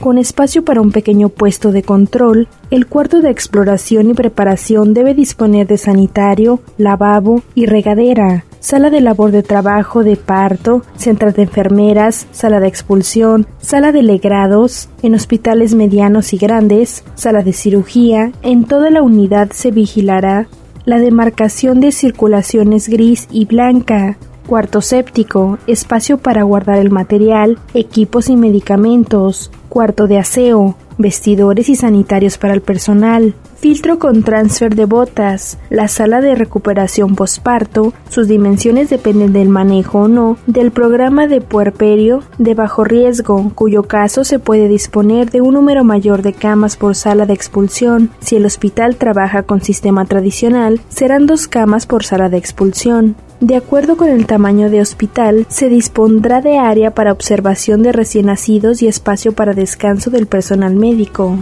con 0.00 0.18
espacio 0.18 0.64
para 0.64 0.80
un 0.80 0.92
pequeño 0.92 1.28
puesto 1.28 1.72
de 1.72 1.82
control, 1.82 2.48
el 2.70 2.86
cuarto 2.86 3.20
de 3.20 3.30
exploración 3.30 4.10
y 4.10 4.14
preparación 4.14 4.94
debe 4.94 5.14
disponer 5.14 5.66
de 5.66 5.78
sanitario, 5.78 6.60
lavabo 6.78 7.42
y 7.54 7.66
regadera, 7.66 8.44
sala 8.60 8.90
de 8.90 9.00
labor 9.00 9.30
de 9.30 9.42
trabajo 9.42 10.02
de 10.02 10.16
parto, 10.16 10.82
central 10.96 11.32
de 11.32 11.42
enfermeras, 11.42 12.26
sala 12.32 12.60
de 12.60 12.68
expulsión, 12.68 13.46
sala 13.60 13.92
de 13.92 14.02
legrados, 14.02 14.88
en 15.02 15.14
hospitales 15.14 15.74
medianos 15.74 16.32
y 16.32 16.38
grandes, 16.38 17.04
sala 17.14 17.42
de 17.42 17.52
cirugía, 17.52 18.32
en 18.42 18.64
toda 18.64 18.90
la 18.90 19.02
unidad 19.02 19.50
se 19.52 19.70
vigilará 19.70 20.48
la 20.84 20.98
demarcación 20.98 21.80
de 21.80 21.92
circulaciones 21.92 22.88
gris 22.88 23.28
y 23.30 23.46
blanca, 23.46 24.18
cuarto 24.46 24.80
séptico, 24.80 25.58
espacio 25.66 26.18
para 26.18 26.42
guardar 26.42 26.78
el 26.78 26.90
material, 26.90 27.58
equipos 27.74 28.28
y 28.28 28.36
medicamentos, 28.36 29.50
cuarto 29.68 30.06
de 30.06 30.18
aseo, 30.18 30.76
vestidores 30.98 31.68
y 31.68 31.76
sanitarios 31.76 32.38
para 32.38 32.54
el 32.54 32.60
personal, 32.60 33.34
filtro 33.56 33.98
con 33.98 34.22
transfer 34.22 34.74
de 34.74 34.84
botas, 34.84 35.58
la 35.70 35.88
sala 35.88 36.20
de 36.20 36.34
recuperación 36.34 37.16
posparto, 37.16 37.92
sus 38.10 38.28
dimensiones 38.28 38.90
dependen 38.90 39.32
del 39.32 39.48
manejo 39.48 40.00
o 40.00 40.08
no 40.08 40.36
del 40.46 40.70
programa 40.70 41.26
de 41.26 41.40
puerperio 41.40 42.22
de 42.38 42.54
bajo 42.54 42.84
riesgo, 42.84 43.52
cuyo 43.54 43.84
caso 43.84 44.24
se 44.24 44.38
puede 44.38 44.68
disponer 44.68 45.30
de 45.30 45.40
un 45.40 45.54
número 45.54 45.82
mayor 45.82 46.22
de 46.22 46.34
camas 46.34 46.76
por 46.76 46.94
sala 46.94 47.26
de 47.26 47.34
expulsión. 47.34 48.10
Si 48.20 48.36
el 48.36 48.46
hospital 48.46 48.96
trabaja 48.96 49.42
con 49.42 49.62
sistema 49.62 50.04
tradicional, 50.04 50.80
serán 50.88 51.26
dos 51.26 51.48
camas 51.48 51.86
por 51.86 52.04
sala 52.04 52.28
de 52.28 52.36
expulsión. 52.36 53.16
De 53.44 53.56
acuerdo 53.56 53.98
con 53.98 54.08
el 54.08 54.24
tamaño 54.24 54.70
de 54.70 54.80
hospital, 54.80 55.44
se 55.50 55.68
dispondrá 55.68 56.40
de 56.40 56.56
área 56.56 56.94
para 56.94 57.12
observación 57.12 57.82
de 57.82 57.92
recién 57.92 58.24
nacidos 58.24 58.80
y 58.80 58.86
espacio 58.86 59.32
para 59.32 59.52
descanso 59.52 60.08
del 60.08 60.26
personal 60.26 60.74
médico. 60.74 61.36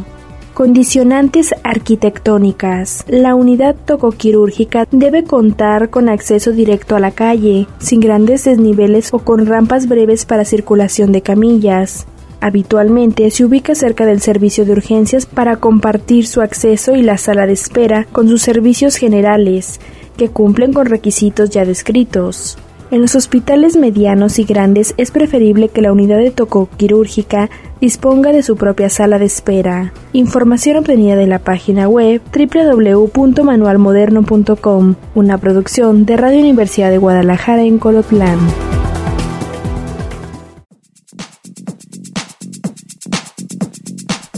Condicionantes 0.53 1.55
arquitectónicas. 1.63 3.05
La 3.07 3.37
unidad 3.37 3.77
tocoquirúrgica 3.85 4.89
debe 4.91 5.23
contar 5.23 5.91
con 5.91 6.09
acceso 6.09 6.51
directo 6.51 6.97
a 6.97 7.01
la 7.01 7.13
calle, 7.13 7.69
sin 7.79 8.01
grandes 8.01 8.43
desniveles 8.43 9.15
o 9.15 9.21
con 9.21 9.47
rampas 9.47 9.87
breves 9.87 10.25
para 10.25 10.45
circulación 10.45 11.13
de 11.13 11.23
camillas. 11.23 12.09
Habitualmente 12.41 13.31
se 13.31 13.45
ubica 13.45 13.77
cerca 13.77 14.05
del 14.07 14.21
servicio 14.21 14.65
de 14.65 14.73
urgencias 14.73 15.27
para 15.27 15.55
compartir 15.59 16.27
su 16.27 16.41
acceso 16.41 16.97
y 16.97 17.03
la 17.03 17.17
sala 17.17 17.47
de 17.47 17.53
espera 17.53 18.09
con 18.11 18.27
sus 18.27 18.43
servicios 18.43 18.97
generales, 18.97 19.79
que 20.17 20.29
cumplen 20.29 20.73
con 20.73 20.87
requisitos 20.87 21.51
ya 21.51 21.65
descritos. 21.65 22.57
En 22.93 23.01
los 23.01 23.15
hospitales 23.15 23.77
medianos 23.77 24.39
y 24.39 24.45
grandes 24.45 24.93
es 24.99 25.11
preferible 25.11 25.71
que 25.71 25.81
la 25.81 25.93
unidad 25.93 26.19
de 26.19 26.31
tocoquirúrgica 26.31 27.49
disponga 27.81 28.33
de 28.33 28.43
su 28.43 28.57
propia 28.57 28.91
sala 28.91 29.19
de 29.19 29.25
espera. 29.25 29.95
Información 30.13 30.77
obtenida 30.77 31.17
de 31.17 31.27
la 31.27 31.39
página 31.39 31.89
web 31.89 32.21
www.manualmoderno.com, 32.37 34.95
una 35.15 35.39
producción 35.39 36.05
de 36.05 36.19
Radio 36.19 36.41
Universidad 36.41 36.91
de 36.91 36.99
Guadalajara 36.99 37.63
en 37.63 37.79
Colotlán. 37.79 38.39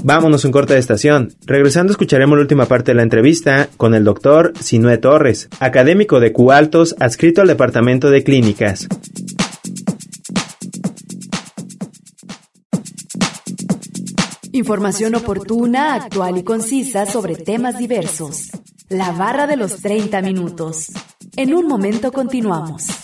Vámonos 0.07 0.45
un 0.45 0.53
corte 0.53 0.75
de 0.75 0.81
estación. 0.81 1.33
Regresando 1.47 1.91
escucharemos 1.91 2.37
la 2.37 2.43
última 2.43 2.67
parte 2.67 2.91
de 2.91 2.97
la 2.97 3.03
entrevista 3.03 3.71
con 3.79 3.95
el 3.95 4.05
doctor 4.05 4.53
Sinue 4.61 4.99
Torres, 4.99 5.49
académico 5.61 6.21
de 6.21 6.31
Cualtos 6.31 6.95
adscrito 7.01 7.41
al 7.41 7.49
Departamento 7.49 8.11
de 8.11 8.23
Clínicas. 8.23 8.87
Información 14.53 15.15
oportuna, 15.15 15.95
actual 15.95 16.37
y 16.37 16.45
concisa 16.45 17.07
sobre 17.07 17.37
temas 17.37 17.79
diversos. 17.79 18.51
La 18.91 19.11
barra 19.13 19.47
de 19.47 19.57
los 19.57 19.77
30 19.81 20.21
minutos. 20.21 20.93
En 21.35 21.55
un 21.55 21.67
momento 21.67 22.13
continuamos. 22.13 23.04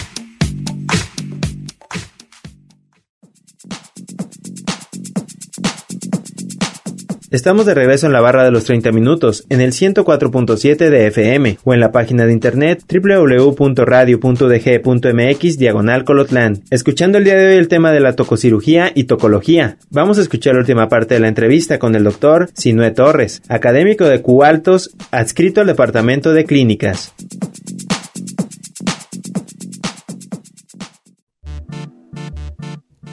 Estamos 7.31 7.65
de 7.65 7.73
regreso 7.73 8.05
en 8.07 8.11
la 8.11 8.19
barra 8.19 8.43
de 8.43 8.51
los 8.51 8.65
30 8.65 8.91
minutos, 8.91 9.45
en 9.47 9.61
el 9.61 9.71
104.7 9.71 10.89
de 10.89 11.07
FM 11.07 11.59
o 11.63 11.73
en 11.73 11.79
la 11.79 11.93
página 11.93 12.25
de 12.25 12.33
internet 12.33 12.83
www.radio.dg.mx 12.91 15.57
diagonal 15.57 16.03
Colotlan. 16.03 16.61
Escuchando 16.71 17.17
el 17.17 17.23
día 17.23 17.37
de 17.37 17.47
hoy 17.47 17.53
el 17.53 17.69
tema 17.69 17.93
de 17.93 18.01
la 18.01 18.17
tococirugía 18.17 18.91
y 18.93 19.05
tocología. 19.05 19.77
Vamos 19.91 20.17
a 20.17 20.23
escuchar 20.23 20.55
la 20.55 20.59
última 20.59 20.89
parte 20.89 21.13
de 21.13 21.21
la 21.21 21.29
entrevista 21.29 21.79
con 21.79 21.95
el 21.95 22.03
doctor 22.03 22.49
Sinue 22.53 22.91
Torres, 22.91 23.41
académico 23.47 24.03
de 24.03 24.21
Cualtos, 24.21 24.91
adscrito 25.11 25.61
al 25.61 25.67
Departamento 25.67 26.33
de 26.33 26.43
Clínicas. 26.43 27.13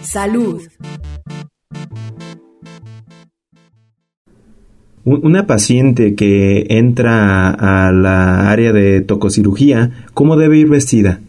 Salud. 0.02 0.62
Una 5.10 5.46
paciente 5.46 6.14
que 6.14 6.66
entra 6.68 7.48
a 7.48 7.90
la 7.92 8.50
área 8.50 8.74
de 8.74 9.00
tococirugía, 9.00 9.88
¿cómo 10.12 10.36
debe 10.36 10.58
ir 10.58 10.68
vestida? 10.68 11.20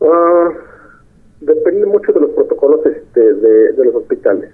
Uh, 0.00 0.06
depende 1.42 1.84
mucho 1.84 2.12
de 2.14 2.20
los 2.20 2.30
protocolos 2.30 2.80
este, 2.86 3.20
de, 3.20 3.72
de, 3.74 3.84
los 3.84 3.96
hospitales, 3.96 4.52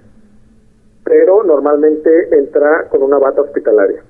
pero 1.04 1.44
normalmente 1.44 2.10
entra 2.36 2.88
con 2.90 3.04
una 3.04 3.18
bata 3.18 3.42
hospitalaria. 3.42 4.02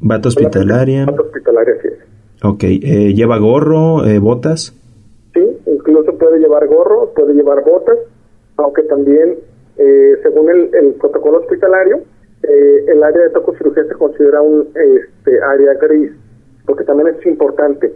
¿Bata 0.00 0.28
hospitalaria? 0.28 1.06
Bata 1.06 1.22
hospitalaria, 1.22 1.74
sí 1.80 1.88
Ok, 2.44 2.64
eh, 2.64 3.14
¿lleva 3.14 3.38
gorro, 3.38 4.04
eh, 4.04 4.18
botas? 4.18 4.74
Sí, 5.32 5.40
incluso 5.66 6.18
puede 6.18 6.38
llevar 6.38 6.66
gorro, 6.66 7.14
puede 7.14 7.32
llevar 7.32 7.64
botas, 7.64 7.96
aunque 8.58 8.82
también 8.82 9.38
eh, 9.78 10.18
según 10.22 10.50
el, 10.50 10.94
protocolo 10.94 11.38
hospitalario, 11.38 12.00
eh, 12.42 12.84
el 12.88 13.02
área 13.02 13.24
de 13.24 13.30
tococirugía 13.30 13.84
se 13.84 13.94
considera 13.94 14.42
un 14.42 14.68
este, 14.74 15.40
área 15.40 15.74
gris, 15.74 16.12
porque 16.66 16.84
también 16.84 17.14
es 17.14 17.26
importante 17.26 17.94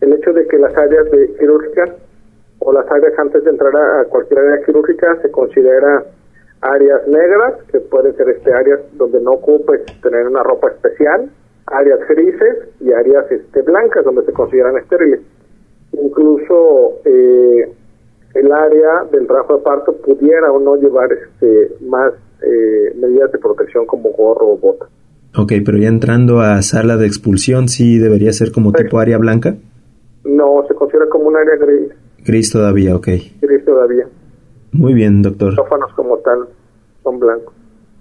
el 0.00 0.12
hecho 0.12 0.32
de 0.32 0.46
que 0.46 0.58
las 0.58 0.76
áreas 0.76 1.10
de 1.10 1.34
quirúrgicas 1.38 1.90
o 2.58 2.72
las 2.72 2.90
áreas 2.90 3.18
antes 3.18 3.44
de 3.44 3.50
entrar 3.50 3.74
a 3.74 4.04
cualquier 4.04 4.40
área 4.40 4.64
quirúrgica 4.64 5.18
se 5.22 5.30
considera 5.30 6.04
áreas 6.60 7.06
negras, 7.08 7.54
que 7.70 7.80
pueden 7.80 8.14
ser 8.16 8.28
este 8.28 8.52
áreas 8.52 8.80
donde 8.92 9.20
no 9.20 9.32
ocupes 9.32 9.82
tener 10.00 10.26
una 10.26 10.42
ropa 10.42 10.68
especial, 10.70 11.30
áreas 11.66 12.00
grises 12.08 12.68
y 12.80 12.92
áreas 12.92 13.30
este, 13.30 13.62
blancas 13.62 14.04
donde 14.04 14.24
se 14.24 14.32
consideran 14.32 14.76
estériles. 14.76 15.20
Incluso 15.92 17.00
eh, 17.04 17.72
el 18.34 18.52
área 18.52 19.04
del 19.10 19.26
trabajo 19.26 19.56
de 19.56 19.62
parto 19.62 19.96
pudiera 19.96 20.50
o 20.50 20.60
no 20.60 20.76
llevar 20.76 21.10
este 21.12 21.74
más 21.84 22.12
eh, 22.42 22.94
medidas 22.96 23.30
de 23.32 23.38
protección 23.38 23.86
como 23.86 24.10
gorro 24.10 24.52
o 24.52 24.58
bota. 24.58 24.86
Ok, 25.36 25.52
pero 25.64 25.78
ya 25.78 25.88
entrando 25.88 26.40
a 26.40 26.60
sala 26.62 26.96
de 26.96 27.06
expulsión, 27.06 27.68
¿sí 27.68 27.98
debería 27.98 28.32
ser 28.32 28.52
como 28.52 28.72
tipo 28.72 28.98
área 28.98 29.18
blanca? 29.18 29.56
No, 30.24 30.64
se 30.68 30.74
considera 30.74 31.06
como 31.08 31.28
un 31.28 31.36
área 31.36 31.56
gris. 31.56 31.92
Gris 32.24 32.52
todavía, 32.52 32.94
ok. 32.94 33.08
Gris 33.40 33.64
todavía. 33.64 34.06
Muy 34.72 34.94
bien, 34.94 35.22
doctor. 35.22 35.54
Los 35.54 35.92
como 35.94 36.18
tal 36.18 36.48
son 37.02 37.18
blancos. 37.18 37.54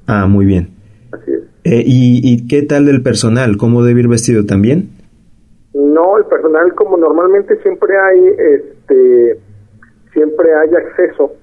Ah, 0.07 0.27
muy 0.27 0.45
bien. 0.45 0.69
Así 1.11 1.31
es. 1.31 1.41
Eh, 1.63 1.83
¿y, 1.85 2.21
¿Y 2.23 2.47
qué 2.47 2.63
tal 2.63 2.85
del 2.85 3.01
personal? 3.01 3.57
¿Cómo 3.57 3.83
debe 3.83 4.01
ir 4.01 4.07
vestido 4.07 4.45
también? 4.45 4.89
No, 5.73 6.17
el 6.17 6.25
personal 6.25 6.73
como 6.75 6.97
normalmente 6.97 7.61
siempre 7.61 7.93
hay 7.97 8.19
este 8.27 9.39
siempre 10.13 10.53
hay 10.53 10.69
acceso 10.75 11.33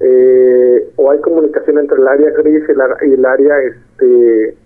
eh, 0.00 0.90
o 0.96 1.10
hay 1.10 1.20
comunicación 1.20 1.78
entre 1.78 1.98
el 1.98 2.06
área 2.06 2.30
gris 2.30 2.62
y, 2.68 3.12
el 3.12 3.24
área 3.24 3.54
este 3.60 4.56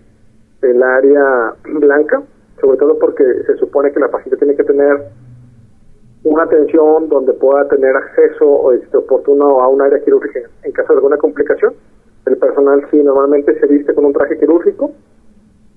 el 0.61 0.83
área 0.83 1.55
blanca 1.65 2.23
sobre 2.61 2.77
todo 2.77 2.97
porque 2.99 3.23
se 3.45 3.55
supone 3.57 3.91
que 3.91 3.99
la 3.99 4.09
paciente 4.09 4.37
tiene 4.37 4.55
que 4.55 4.63
tener 4.63 5.01
una 6.23 6.43
atención 6.43 7.09
donde 7.09 7.33
pueda 7.33 7.67
tener 7.67 7.95
acceso 7.95 8.71
este, 8.71 8.95
oportuno 8.95 9.59
a 9.59 9.67
un 9.67 9.81
área 9.81 9.99
quirúrgica 10.01 10.41
en 10.63 10.71
caso 10.71 10.93
de 10.93 10.97
alguna 10.97 11.17
complicación 11.17 11.73
el 12.25 12.37
personal 12.37 12.85
sí 12.91 12.97
normalmente 13.03 13.59
se 13.59 13.67
viste 13.67 13.93
con 13.93 14.05
un 14.05 14.13
traje 14.13 14.37
quirúrgico 14.39 14.91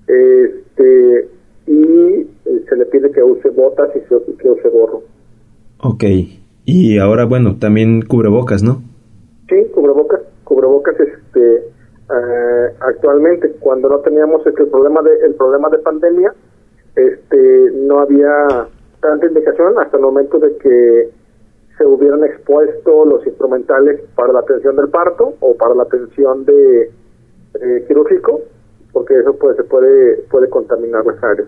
este 0.07 1.29
y 1.65 2.21
eh, 2.45 2.65
se 2.69 2.75
le 2.77 2.85
pide 2.85 3.11
que 3.11 3.21
use 3.21 3.49
botas 3.49 3.89
y 3.95 3.99
que 4.01 4.49
use 4.49 4.69
gorro 4.69 5.03
Ok. 5.79 6.03
Y 6.69 6.99
ahora, 6.99 7.23
bueno, 7.23 7.55
también 7.57 8.01
cubrebocas, 8.01 8.61
¿no? 8.61 8.81
Sí, 9.47 9.55
cubrebocas. 9.73 10.19
Cubrebocas, 10.43 10.99
este, 10.99 11.55
eh, 11.59 12.75
actualmente, 12.81 13.53
cuando 13.61 13.87
no 13.87 13.99
teníamos 13.99 14.45
este, 14.45 14.63
el 14.63 14.67
problema 14.67 15.01
de 15.01 15.11
el 15.25 15.35
problema 15.35 15.69
de 15.69 15.77
pandemia, 15.77 16.33
este, 16.93 17.71
no 17.73 18.01
había 18.01 18.67
tanta 18.99 19.27
indicación 19.27 19.79
hasta 19.79 19.95
el 19.95 20.03
momento 20.03 20.39
de 20.39 20.57
que 20.57 21.09
se 21.77 21.85
hubieran 21.85 22.25
expuesto 22.25 23.05
los 23.05 23.25
instrumentales 23.25 24.01
para 24.13 24.33
la 24.33 24.39
atención 24.39 24.75
del 24.75 24.89
parto 24.89 25.35
o 25.39 25.55
para 25.55 25.73
la 25.73 25.83
atención 25.83 26.43
de 26.43 26.91
eh, 27.61 27.85
quirúrgico, 27.87 28.41
porque 28.91 29.17
eso 29.17 29.37
pues 29.37 29.55
se 29.55 29.63
puede 29.63 30.17
puede 30.29 30.49
contaminar 30.49 31.05
las 31.05 31.23
áreas. 31.23 31.47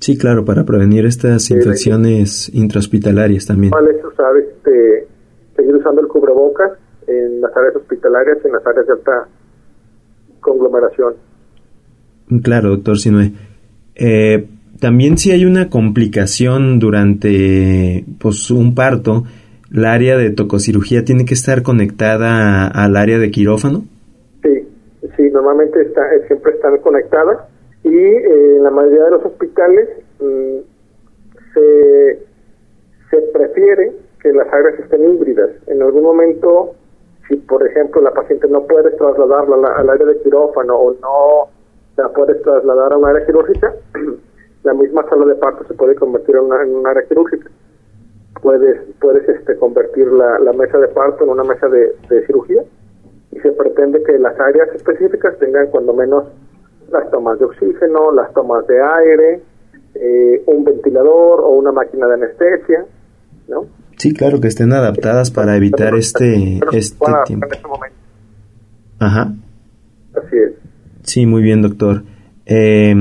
Sí, 0.00 0.18
claro, 0.18 0.44
para 0.44 0.64
prevenir 0.64 1.06
estas 1.06 1.50
infecciones 1.50 2.50
intrahospitalarias 2.54 3.46
también. 3.46 3.70
Vale, 3.70 3.90
usar 4.06 4.36
este, 4.36 5.06
seguir 5.56 5.76
usando 5.76 6.00
el 6.02 6.08
cubrebocas 6.08 6.72
en 7.06 7.40
las 7.40 7.56
áreas 7.56 7.76
hospitalarias 7.76 8.38
en 8.44 8.52
las 8.52 8.66
áreas 8.66 8.86
de 8.86 8.92
alta 8.92 9.28
conglomeración. 10.40 11.14
Claro, 12.42 12.70
doctor 12.70 12.98
Sinue. 12.98 13.32
Eh, 13.94 14.46
también 14.80 15.16
si 15.18 15.30
hay 15.30 15.44
una 15.44 15.70
complicación 15.70 16.78
durante 16.78 18.04
pues, 18.20 18.50
un 18.50 18.74
parto, 18.74 19.24
¿la 19.70 19.92
área 19.92 20.16
de 20.16 20.30
tococirugía 20.30 21.04
tiene 21.04 21.24
que 21.24 21.34
estar 21.34 21.62
conectada 21.62 22.66
al 22.66 22.96
área 22.96 23.18
de 23.18 23.30
quirófano? 23.30 23.84
Sí, 24.42 24.68
sí, 25.16 25.22
normalmente 25.32 25.80
está, 25.80 26.02
siempre 26.26 26.52
están 26.52 26.76
conectadas 26.78 27.38
y 27.84 27.96
eh, 27.96 28.56
en 28.56 28.62
la 28.64 28.70
mayoría 28.70 29.04
de 29.04 29.10
los 29.10 29.24
hospitales 29.26 29.88
mm, 30.18 30.58
se, 31.52 32.26
se 33.10 33.22
prefiere 33.32 33.92
que 34.20 34.32
las 34.32 34.50
áreas 34.52 34.80
estén 34.80 35.04
híbridas. 35.06 35.50
En 35.66 35.82
algún 35.82 36.02
momento, 36.02 36.74
si 37.28 37.36
por 37.36 37.64
ejemplo 37.66 38.00
la 38.00 38.10
paciente 38.10 38.48
no 38.48 38.62
puede 38.66 38.90
trasladarla 38.92 39.68
al 39.76 39.90
área 39.90 40.06
de 40.06 40.18
quirófano 40.22 40.74
o 40.74 40.94
no 40.94 41.50
la 42.02 42.08
puedes 42.08 42.40
trasladar 42.42 42.94
a 42.94 42.96
un 42.96 43.04
área 43.04 43.24
quirúrgica, 43.26 43.74
la 44.64 44.72
misma 44.72 45.06
sala 45.10 45.26
de 45.26 45.34
parto 45.34 45.64
se 45.68 45.74
puede 45.74 45.94
convertir 45.94 46.36
en, 46.36 46.74
un 46.74 46.86
área 46.86 47.02
quirúrgica. 47.06 47.50
Puedes, 48.40 48.80
puedes 48.98 49.28
este, 49.28 49.56
convertir 49.56 50.10
la, 50.10 50.38
la 50.38 50.52
mesa 50.54 50.78
de 50.78 50.88
parto 50.88 51.24
en 51.24 51.30
una 51.30 51.44
mesa 51.44 51.68
de, 51.68 51.94
de 52.08 52.26
cirugía 52.26 52.62
y 53.30 53.40
se 53.40 53.52
pretende 53.52 54.02
que 54.02 54.18
las 54.18 54.38
áreas 54.40 54.68
específicas 54.74 55.38
tengan 55.38 55.66
cuando 55.68 55.92
menos 55.92 56.24
las 56.90 57.10
tomas 57.10 57.38
de 57.38 57.44
oxígeno, 57.44 58.12
las 58.12 58.32
tomas 58.32 58.66
de 58.66 58.80
aire, 58.80 59.42
eh, 59.94 60.42
un 60.46 60.64
ventilador 60.64 61.40
o 61.40 61.50
una 61.50 61.72
máquina 61.72 62.06
de 62.06 62.14
anestesia, 62.14 62.86
¿no? 63.48 63.66
Sí, 63.96 64.12
claro, 64.12 64.40
que 64.40 64.48
estén 64.48 64.72
adaptadas 64.72 65.30
para 65.30 65.56
evitar 65.56 65.94
este, 65.94 66.60
este 66.72 67.06
tiempo. 67.26 67.46
Este 67.52 67.64
Ajá. 68.98 69.32
Así 70.14 70.36
es. 70.36 70.52
Sí, 71.02 71.26
muy 71.26 71.42
bien, 71.42 71.62
doctor. 71.62 72.02
Eh, 72.46 72.94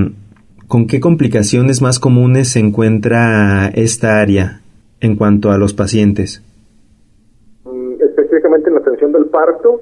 ¿Con 0.68 0.88
qué 0.88 1.00
complicaciones 1.00 1.82
más 1.82 2.00
comunes 2.00 2.50
se 2.50 2.60
encuentra 2.60 3.68
esta 3.76 4.20
área 4.20 4.62
en 5.02 5.16
cuanto 5.16 5.52
a 5.52 5.58
los 5.58 5.74
pacientes? 5.74 6.44
Mm, 7.64 8.02
específicamente 8.02 8.70
en 8.70 8.76
la 8.76 8.82
atención 8.82 9.12
del 9.12 9.26
parto, 9.26 9.82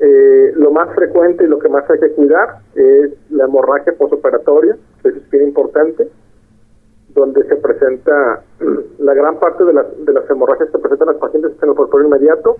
eh, 0.00 0.52
lo 0.54 0.70
más 0.70 0.94
frecuente 0.94 1.44
y 1.44 1.48
lo 1.48 1.58
que 1.58 1.68
más 1.68 1.88
hay 1.90 1.98
que 1.98 2.12
cuidar 2.12 2.60
es 2.74 3.12
la 3.30 3.44
hemorragia 3.44 3.92
posoperatoria, 3.94 4.76
eso 5.02 5.08
es 5.08 5.30
bien 5.30 5.48
importante, 5.48 6.08
donde 7.14 7.42
se 7.44 7.56
presenta 7.56 8.44
la 8.98 9.14
gran 9.14 9.40
parte 9.40 9.64
de 9.64 9.72
las, 9.72 9.86
de 10.04 10.12
las 10.12 10.28
hemorragias 10.30 10.70
que 10.70 10.78
presentan 10.78 11.08
las 11.08 11.16
pacientes 11.16 11.52
en 11.60 11.68
el 11.68 11.74
porporio 11.74 12.06
inmediato 12.06 12.54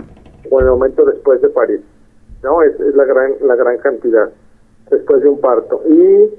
o 0.50 0.60
en 0.60 0.66
el 0.66 0.72
momento 0.72 1.04
después 1.04 1.40
de 1.40 1.48
parir, 1.50 1.82
¿no? 2.42 2.62
Es, 2.62 2.78
la 2.80 3.04
gran 3.04 3.34
la 3.42 3.54
gran 3.54 3.78
cantidad 3.78 4.30
después 4.90 5.22
de 5.22 5.28
un 5.28 5.40
parto. 5.40 5.82
Y 5.86 6.30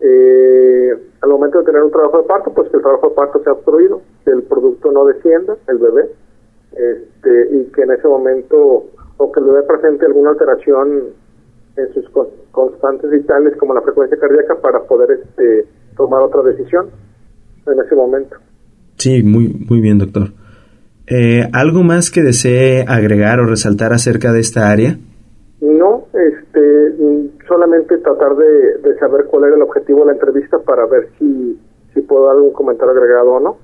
eh, 0.00 0.96
al 1.20 1.30
momento 1.30 1.58
de 1.58 1.64
tener 1.64 1.82
un 1.82 1.90
trabajo 1.90 2.18
de 2.18 2.24
parto, 2.24 2.52
pues 2.54 2.70
que 2.70 2.76
el 2.76 2.82
trabajo 2.82 3.10
de 3.10 3.14
parto 3.14 3.42
sea 3.42 3.52
obstruido, 3.52 4.00
que 4.24 4.30
el 4.30 4.42
producto 4.44 4.92
no 4.92 5.04
descienda, 5.04 5.56
el 5.66 5.78
bebé, 5.78 6.10
este, 6.72 7.48
y 7.50 7.64
que 7.72 7.82
en 7.82 7.90
ese 7.92 8.06
momento 8.06 8.84
o 9.18 9.30
que 9.30 9.40
el 9.40 9.46
bebé 9.46 9.62
presente 9.62 10.06
alguna 10.06 10.30
alteración 10.30 10.88
en 11.76 11.94
sus 11.94 12.08
constantes 12.50 13.10
vitales 13.10 13.56
como 13.56 13.74
la 13.74 13.82
frecuencia 13.82 14.18
cardíaca 14.18 14.56
para 14.60 14.80
poder 14.80 15.20
este, 15.20 15.66
tomar 15.96 16.22
otra 16.22 16.42
decisión 16.42 16.88
en 17.66 17.80
ese 17.84 17.94
momento. 17.94 18.36
Sí, 18.96 19.22
muy, 19.22 19.48
muy 19.68 19.80
bien, 19.80 19.98
doctor. 19.98 20.28
Eh, 21.06 21.48
¿Algo 21.52 21.82
más 21.82 22.10
que 22.10 22.22
desee 22.22 22.84
agregar 22.88 23.38
o 23.40 23.46
resaltar 23.46 23.92
acerca 23.92 24.32
de 24.32 24.40
esta 24.40 24.70
área? 24.70 24.98
este, 26.14 26.94
solamente 27.46 27.98
tratar 27.98 28.36
de, 28.36 28.78
de 28.78 28.98
saber 28.98 29.26
cuál 29.26 29.44
era 29.44 29.56
el 29.56 29.62
objetivo 29.62 30.00
de 30.00 30.06
la 30.06 30.12
entrevista 30.12 30.58
para 30.58 30.86
ver 30.86 31.08
si, 31.18 31.58
si 31.94 32.00
puedo 32.02 32.26
dar 32.26 32.36
algún 32.36 32.52
comentario 32.52 32.92
agregado 32.92 33.32
o 33.32 33.40
no. 33.40 33.56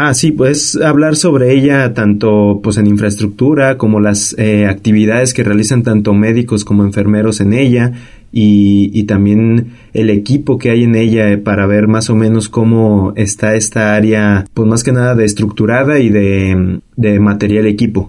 Ah, 0.00 0.14
sí, 0.14 0.30
pues 0.30 0.80
hablar 0.80 1.16
sobre 1.16 1.50
ella 1.50 1.92
tanto 1.92 2.60
pues 2.62 2.78
en 2.78 2.86
infraestructura 2.86 3.78
como 3.78 3.98
las 3.98 4.32
eh, 4.38 4.64
actividades 4.64 5.34
que 5.34 5.42
realizan 5.42 5.82
tanto 5.82 6.14
médicos 6.14 6.64
como 6.64 6.84
enfermeros 6.84 7.40
en 7.40 7.52
ella 7.52 7.90
y, 8.30 8.92
y, 8.94 9.08
también 9.08 9.72
el 9.94 10.10
equipo 10.10 10.56
que 10.56 10.70
hay 10.70 10.84
en 10.84 10.94
ella 10.94 11.42
para 11.44 11.66
ver 11.66 11.88
más 11.88 12.10
o 12.10 12.14
menos 12.14 12.48
cómo 12.48 13.12
está 13.16 13.56
esta 13.56 13.96
área, 13.96 14.44
pues 14.54 14.68
más 14.68 14.84
que 14.84 14.92
nada 14.92 15.16
de 15.16 15.24
estructurada 15.24 15.98
y 15.98 16.10
de, 16.10 16.80
de 16.96 17.18
material 17.18 17.66
equipo. 17.66 18.08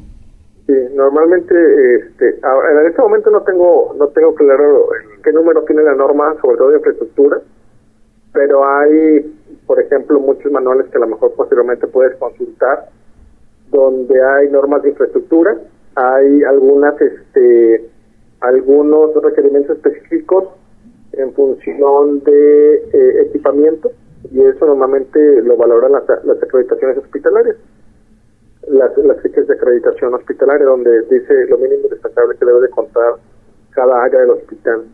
Sí, 0.67 0.73
normalmente 0.93 1.56
este, 1.95 2.28
en 2.38 2.88
este 2.88 3.02
momento 3.02 3.32
no 3.32 3.41
tengo 3.41 3.95
no 3.97 4.06
tengo 4.10 4.36
claro 4.36 4.89
qué 5.23 5.32
número 5.32 5.63
tiene 5.63 5.82
la 5.82 5.95
norma, 5.95 6.36
sobre 6.39 6.56
todo 6.58 6.69
de 6.69 6.78
infraestructura, 6.78 7.41
pero 8.31 8.65
hay 8.65 9.25
por 9.69 9.79
ejemplo, 9.79 10.19
muchos 10.19 10.51
manuales 10.51 10.87
que 10.87 10.97
a 10.97 11.01
lo 11.01 11.09
mejor 11.09 11.31
posteriormente 11.35 11.85
puedes 11.85 12.15
consultar, 12.17 12.89
donde 13.69 14.19
hay 14.19 14.49
normas 14.49 14.81
de 14.81 14.89
infraestructura, 14.89 15.59
hay 15.93 16.41
algunas, 16.41 16.99
este, 16.99 17.87
algunos 18.39 19.13
requerimientos 19.21 19.77
específicos 19.77 20.45
en 21.11 21.31
función 21.33 22.23
de 22.23 22.75
eh, 22.77 23.21
equipamiento 23.27 23.91
y 24.31 24.41
eso 24.41 24.65
normalmente 24.65 25.19
lo 25.43 25.55
valoran 25.55 25.91
las, 25.91 26.03
las 26.25 26.41
acreditaciones 26.41 26.97
hospitalarias, 26.97 27.57
las, 28.69 28.97
las 28.97 29.21
fichas 29.21 29.45
de 29.45 29.53
acreditación 29.53 30.15
hospitalaria 30.15 30.65
donde 30.65 31.03
dice 31.03 31.45
lo 31.47 31.59
mínimo 31.59 31.89
destacable 31.89 32.35
que 32.39 32.45
debe 32.45 32.61
de 32.61 32.69
contar 32.69 33.13
cada 33.69 34.03
área 34.03 34.21
del 34.21 34.31
hospital. 34.31 34.85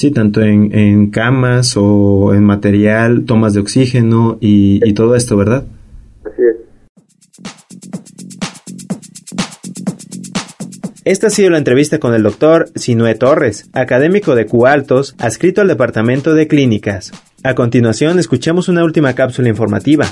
Sí, 0.00 0.10
tanto 0.10 0.40
en, 0.40 0.74
en, 0.74 1.10
camas 1.10 1.76
o 1.76 2.32
en 2.32 2.42
material, 2.42 3.26
tomas 3.26 3.52
de 3.52 3.60
oxígeno 3.60 4.38
y, 4.40 4.80
y 4.82 4.94
todo 4.94 5.14
esto, 5.14 5.36
¿verdad? 5.36 5.66
Así 6.24 6.40
es. 6.40 6.56
Esta 11.04 11.26
ha 11.26 11.30
sido 11.30 11.50
la 11.50 11.58
entrevista 11.58 11.98
con 11.98 12.14
el 12.14 12.22
doctor 12.22 12.70
Sinue 12.76 13.14
Torres, 13.14 13.68
académico 13.74 14.34
de 14.34 14.46
Cualtos, 14.46 15.16
adscrito 15.18 15.60
al 15.60 15.68
Departamento 15.68 16.32
de 16.32 16.48
Clínicas. 16.48 17.12
A 17.44 17.54
continuación, 17.54 18.18
escuchamos 18.18 18.70
una 18.70 18.82
última 18.82 19.12
cápsula 19.12 19.50
informativa. 19.50 20.06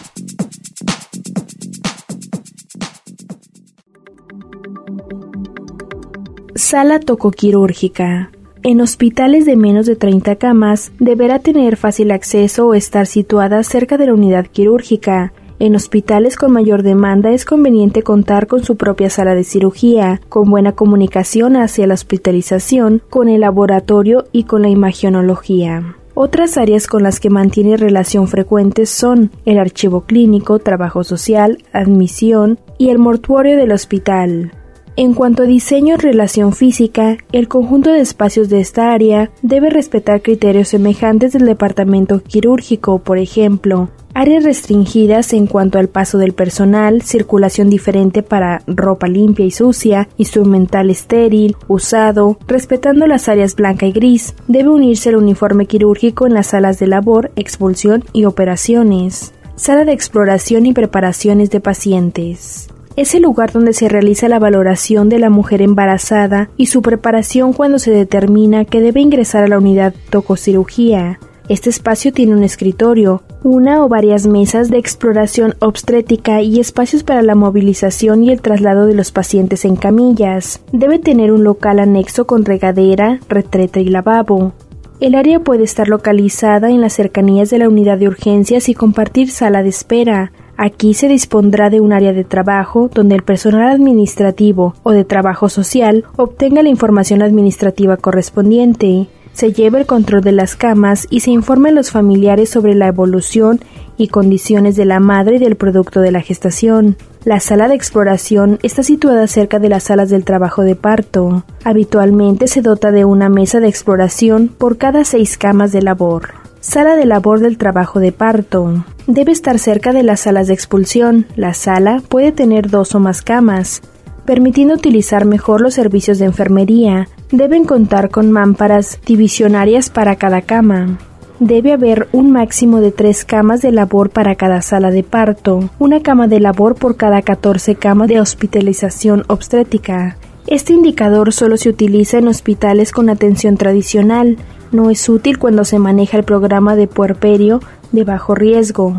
Sala 6.54 7.00
tocoquirúrgica. 7.00 8.32
En 8.64 8.80
hospitales 8.80 9.46
de 9.46 9.56
menos 9.56 9.86
de 9.86 9.94
30 9.94 10.36
camas 10.36 10.90
deberá 10.98 11.38
tener 11.38 11.76
fácil 11.76 12.10
acceso 12.10 12.66
o 12.66 12.74
estar 12.74 13.06
situada 13.06 13.62
cerca 13.62 13.96
de 13.96 14.06
la 14.06 14.14
unidad 14.14 14.46
quirúrgica. 14.46 15.32
En 15.60 15.76
hospitales 15.76 16.36
con 16.36 16.52
mayor 16.52 16.82
demanda 16.82 17.30
es 17.30 17.44
conveniente 17.44 18.02
contar 18.02 18.46
con 18.46 18.64
su 18.64 18.76
propia 18.76 19.10
sala 19.10 19.34
de 19.34 19.44
cirugía, 19.44 20.20
con 20.28 20.50
buena 20.50 20.72
comunicación 20.72 21.56
hacia 21.56 21.86
la 21.86 21.94
hospitalización, 21.94 23.02
con 23.10 23.28
el 23.28 23.40
laboratorio 23.40 24.24
y 24.32 24.44
con 24.44 24.62
la 24.62 24.68
imagionología. 24.68 25.96
Otras 26.14 26.58
áreas 26.58 26.88
con 26.88 27.04
las 27.04 27.20
que 27.20 27.30
mantiene 27.30 27.76
relación 27.76 28.26
frecuente 28.26 28.86
son 28.86 29.30
el 29.46 29.58
archivo 29.58 30.00
clínico, 30.00 30.58
trabajo 30.58 31.04
social, 31.04 31.58
admisión 31.72 32.58
y 32.76 32.88
el 32.90 32.98
mortuorio 32.98 33.56
del 33.56 33.70
hospital. 33.70 34.52
En 35.00 35.14
cuanto 35.14 35.44
a 35.44 35.46
diseño 35.46 35.94
y 35.94 35.96
relación 35.96 36.52
física, 36.52 37.18
el 37.30 37.46
conjunto 37.46 37.92
de 37.92 38.00
espacios 38.00 38.48
de 38.48 38.58
esta 38.58 38.92
área 38.92 39.30
debe 39.42 39.70
respetar 39.70 40.22
criterios 40.22 40.70
semejantes 40.70 41.32
del 41.32 41.44
departamento 41.44 42.20
quirúrgico, 42.20 42.98
por 42.98 43.18
ejemplo, 43.18 43.90
áreas 44.12 44.42
restringidas 44.42 45.34
en 45.34 45.46
cuanto 45.46 45.78
al 45.78 45.88
paso 45.88 46.18
del 46.18 46.32
personal, 46.32 47.02
circulación 47.02 47.70
diferente 47.70 48.24
para 48.24 48.62
ropa 48.66 49.06
limpia 49.06 49.46
y 49.46 49.52
sucia, 49.52 50.08
instrumental 50.16 50.90
estéril, 50.90 51.54
usado, 51.68 52.36
respetando 52.48 53.06
las 53.06 53.28
áreas 53.28 53.54
blanca 53.54 53.86
y 53.86 53.92
gris, 53.92 54.34
debe 54.48 54.70
unirse 54.70 55.10
el 55.10 55.16
uniforme 55.16 55.66
quirúrgico 55.66 56.26
en 56.26 56.34
las 56.34 56.48
salas 56.48 56.80
de 56.80 56.88
labor, 56.88 57.30
expulsión 57.36 58.02
y 58.12 58.24
operaciones. 58.24 59.32
Sala 59.54 59.84
de 59.84 59.92
exploración 59.92 60.66
y 60.66 60.72
preparaciones 60.72 61.50
de 61.50 61.60
pacientes 61.60 62.68
es 62.98 63.14
el 63.14 63.22
lugar 63.22 63.52
donde 63.52 63.74
se 63.74 63.88
realiza 63.88 64.28
la 64.28 64.40
valoración 64.40 65.08
de 65.08 65.20
la 65.20 65.30
mujer 65.30 65.62
embarazada 65.62 66.50
y 66.56 66.66
su 66.66 66.82
preparación 66.82 67.52
cuando 67.52 67.78
se 67.78 67.92
determina 67.92 68.64
que 68.64 68.80
debe 68.80 69.00
ingresar 69.00 69.44
a 69.44 69.46
la 69.46 69.58
unidad 69.58 69.94
tococirugía. 70.10 71.20
Este 71.48 71.70
espacio 71.70 72.12
tiene 72.12 72.34
un 72.34 72.42
escritorio, 72.42 73.22
una 73.44 73.84
o 73.84 73.88
varias 73.88 74.26
mesas 74.26 74.68
de 74.68 74.78
exploración 74.78 75.54
obstétrica 75.60 76.42
y 76.42 76.58
espacios 76.58 77.04
para 77.04 77.22
la 77.22 77.36
movilización 77.36 78.24
y 78.24 78.32
el 78.32 78.42
traslado 78.42 78.86
de 78.86 78.94
los 78.94 79.12
pacientes 79.12 79.64
en 79.64 79.76
camillas. 79.76 80.60
Debe 80.72 80.98
tener 80.98 81.30
un 81.30 81.44
local 81.44 81.78
anexo 81.78 82.26
con 82.26 82.44
regadera, 82.44 83.20
retrete 83.28 83.80
y 83.80 83.90
lavabo. 83.90 84.54
El 84.98 85.14
área 85.14 85.38
puede 85.38 85.62
estar 85.62 85.86
localizada 85.86 86.68
en 86.70 86.80
las 86.80 86.94
cercanías 86.94 87.48
de 87.50 87.58
la 87.58 87.68
unidad 87.68 87.98
de 87.98 88.08
urgencias 88.08 88.68
y 88.68 88.74
compartir 88.74 89.30
sala 89.30 89.62
de 89.62 89.68
espera. 89.68 90.32
Aquí 90.60 90.92
se 90.92 91.06
dispondrá 91.06 91.70
de 91.70 91.80
un 91.80 91.92
área 91.92 92.12
de 92.12 92.24
trabajo 92.24 92.90
donde 92.92 93.14
el 93.14 93.22
personal 93.22 93.70
administrativo 93.70 94.74
o 94.82 94.90
de 94.90 95.04
trabajo 95.04 95.48
social 95.48 96.04
obtenga 96.16 96.64
la 96.64 96.68
información 96.68 97.22
administrativa 97.22 97.96
correspondiente, 97.96 99.06
se 99.38 99.52
lleve 99.52 99.78
el 99.78 99.86
control 99.86 100.22
de 100.22 100.32
las 100.32 100.56
camas 100.56 101.06
y 101.10 101.20
se 101.20 101.30
informe 101.30 101.68
a 101.68 101.72
los 101.72 101.92
familiares 101.92 102.50
sobre 102.50 102.74
la 102.74 102.88
evolución 102.88 103.60
y 103.96 104.08
condiciones 104.08 104.74
de 104.74 104.84
la 104.84 104.98
madre 104.98 105.36
y 105.36 105.38
del 105.38 105.54
producto 105.54 106.00
de 106.00 106.10
la 106.10 106.22
gestación. 106.22 106.96
La 107.24 107.38
sala 107.38 107.68
de 107.68 107.76
exploración 107.76 108.58
está 108.64 108.82
situada 108.82 109.28
cerca 109.28 109.60
de 109.60 109.68
las 109.68 109.84
salas 109.84 110.10
del 110.10 110.24
trabajo 110.24 110.62
de 110.64 110.74
parto. 110.74 111.44
Habitualmente 111.62 112.48
se 112.48 112.62
dota 112.62 112.90
de 112.90 113.04
una 113.04 113.28
mesa 113.28 113.60
de 113.60 113.68
exploración 113.68 114.48
por 114.48 114.76
cada 114.76 115.04
seis 115.04 115.38
camas 115.38 115.70
de 115.70 115.82
labor. 115.82 116.47
Sala 116.60 116.96
de 116.96 117.06
labor 117.06 117.38
del 117.38 117.56
trabajo 117.56 118.00
de 118.00 118.10
parto. 118.10 118.84
Debe 119.06 119.30
estar 119.30 119.58
cerca 119.60 119.92
de 119.92 120.02
las 120.02 120.20
salas 120.20 120.48
de 120.48 120.54
expulsión. 120.54 121.26
La 121.36 121.54
sala 121.54 122.02
puede 122.08 122.32
tener 122.32 122.68
dos 122.68 122.96
o 122.96 123.00
más 123.00 123.22
camas, 123.22 123.80
permitiendo 124.24 124.74
utilizar 124.74 125.24
mejor 125.24 125.60
los 125.60 125.74
servicios 125.74 126.18
de 126.18 126.24
enfermería. 126.26 127.08
Deben 127.30 127.64
contar 127.64 128.10
con 128.10 128.32
mámparas 128.32 128.98
divisionarias 129.06 129.88
para 129.88 130.16
cada 130.16 130.42
cama. 130.42 130.98
Debe 131.38 131.72
haber 131.72 132.08
un 132.10 132.32
máximo 132.32 132.80
de 132.80 132.90
tres 132.90 133.24
camas 133.24 133.62
de 133.62 133.70
labor 133.70 134.10
para 134.10 134.34
cada 134.34 134.60
sala 134.60 134.90
de 134.90 135.04
parto, 135.04 135.70
una 135.78 136.02
cama 136.02 136.26
de 136.26 136.40
labor 136.40 136.74
por 136.74 136.96
cada 136.96 137.22
14 137.22 137.76
camas 137.76 138.08
de 138.08 138.20
hospitalización 138.20 139.22
obstétrica. 139.28 140.16
Este 140.50 140.72
indicador 140.72 141.34
solo 141.34 141.58
se 141.58 141.68
utiliza 141.68 142.16
en 142.16 142.26
hospitales 142.26 142.90
con 142.90 143.10
atención 143.10 143.58
tradicional, 143.58 144.38
no 144.72 144.88
es 144.88 145.06
útil 145.10 145.38
cuando 145.38 145.66
se 145.66 145.78
maneja 145.78 146.16
el 146.16 146.24
programa 146.24 146.74
de 146.74 146.86
puerperio 146.86 147.60
de 147.92 148.04
bajo 148.04 148.34
riesgo, 148.34 148.96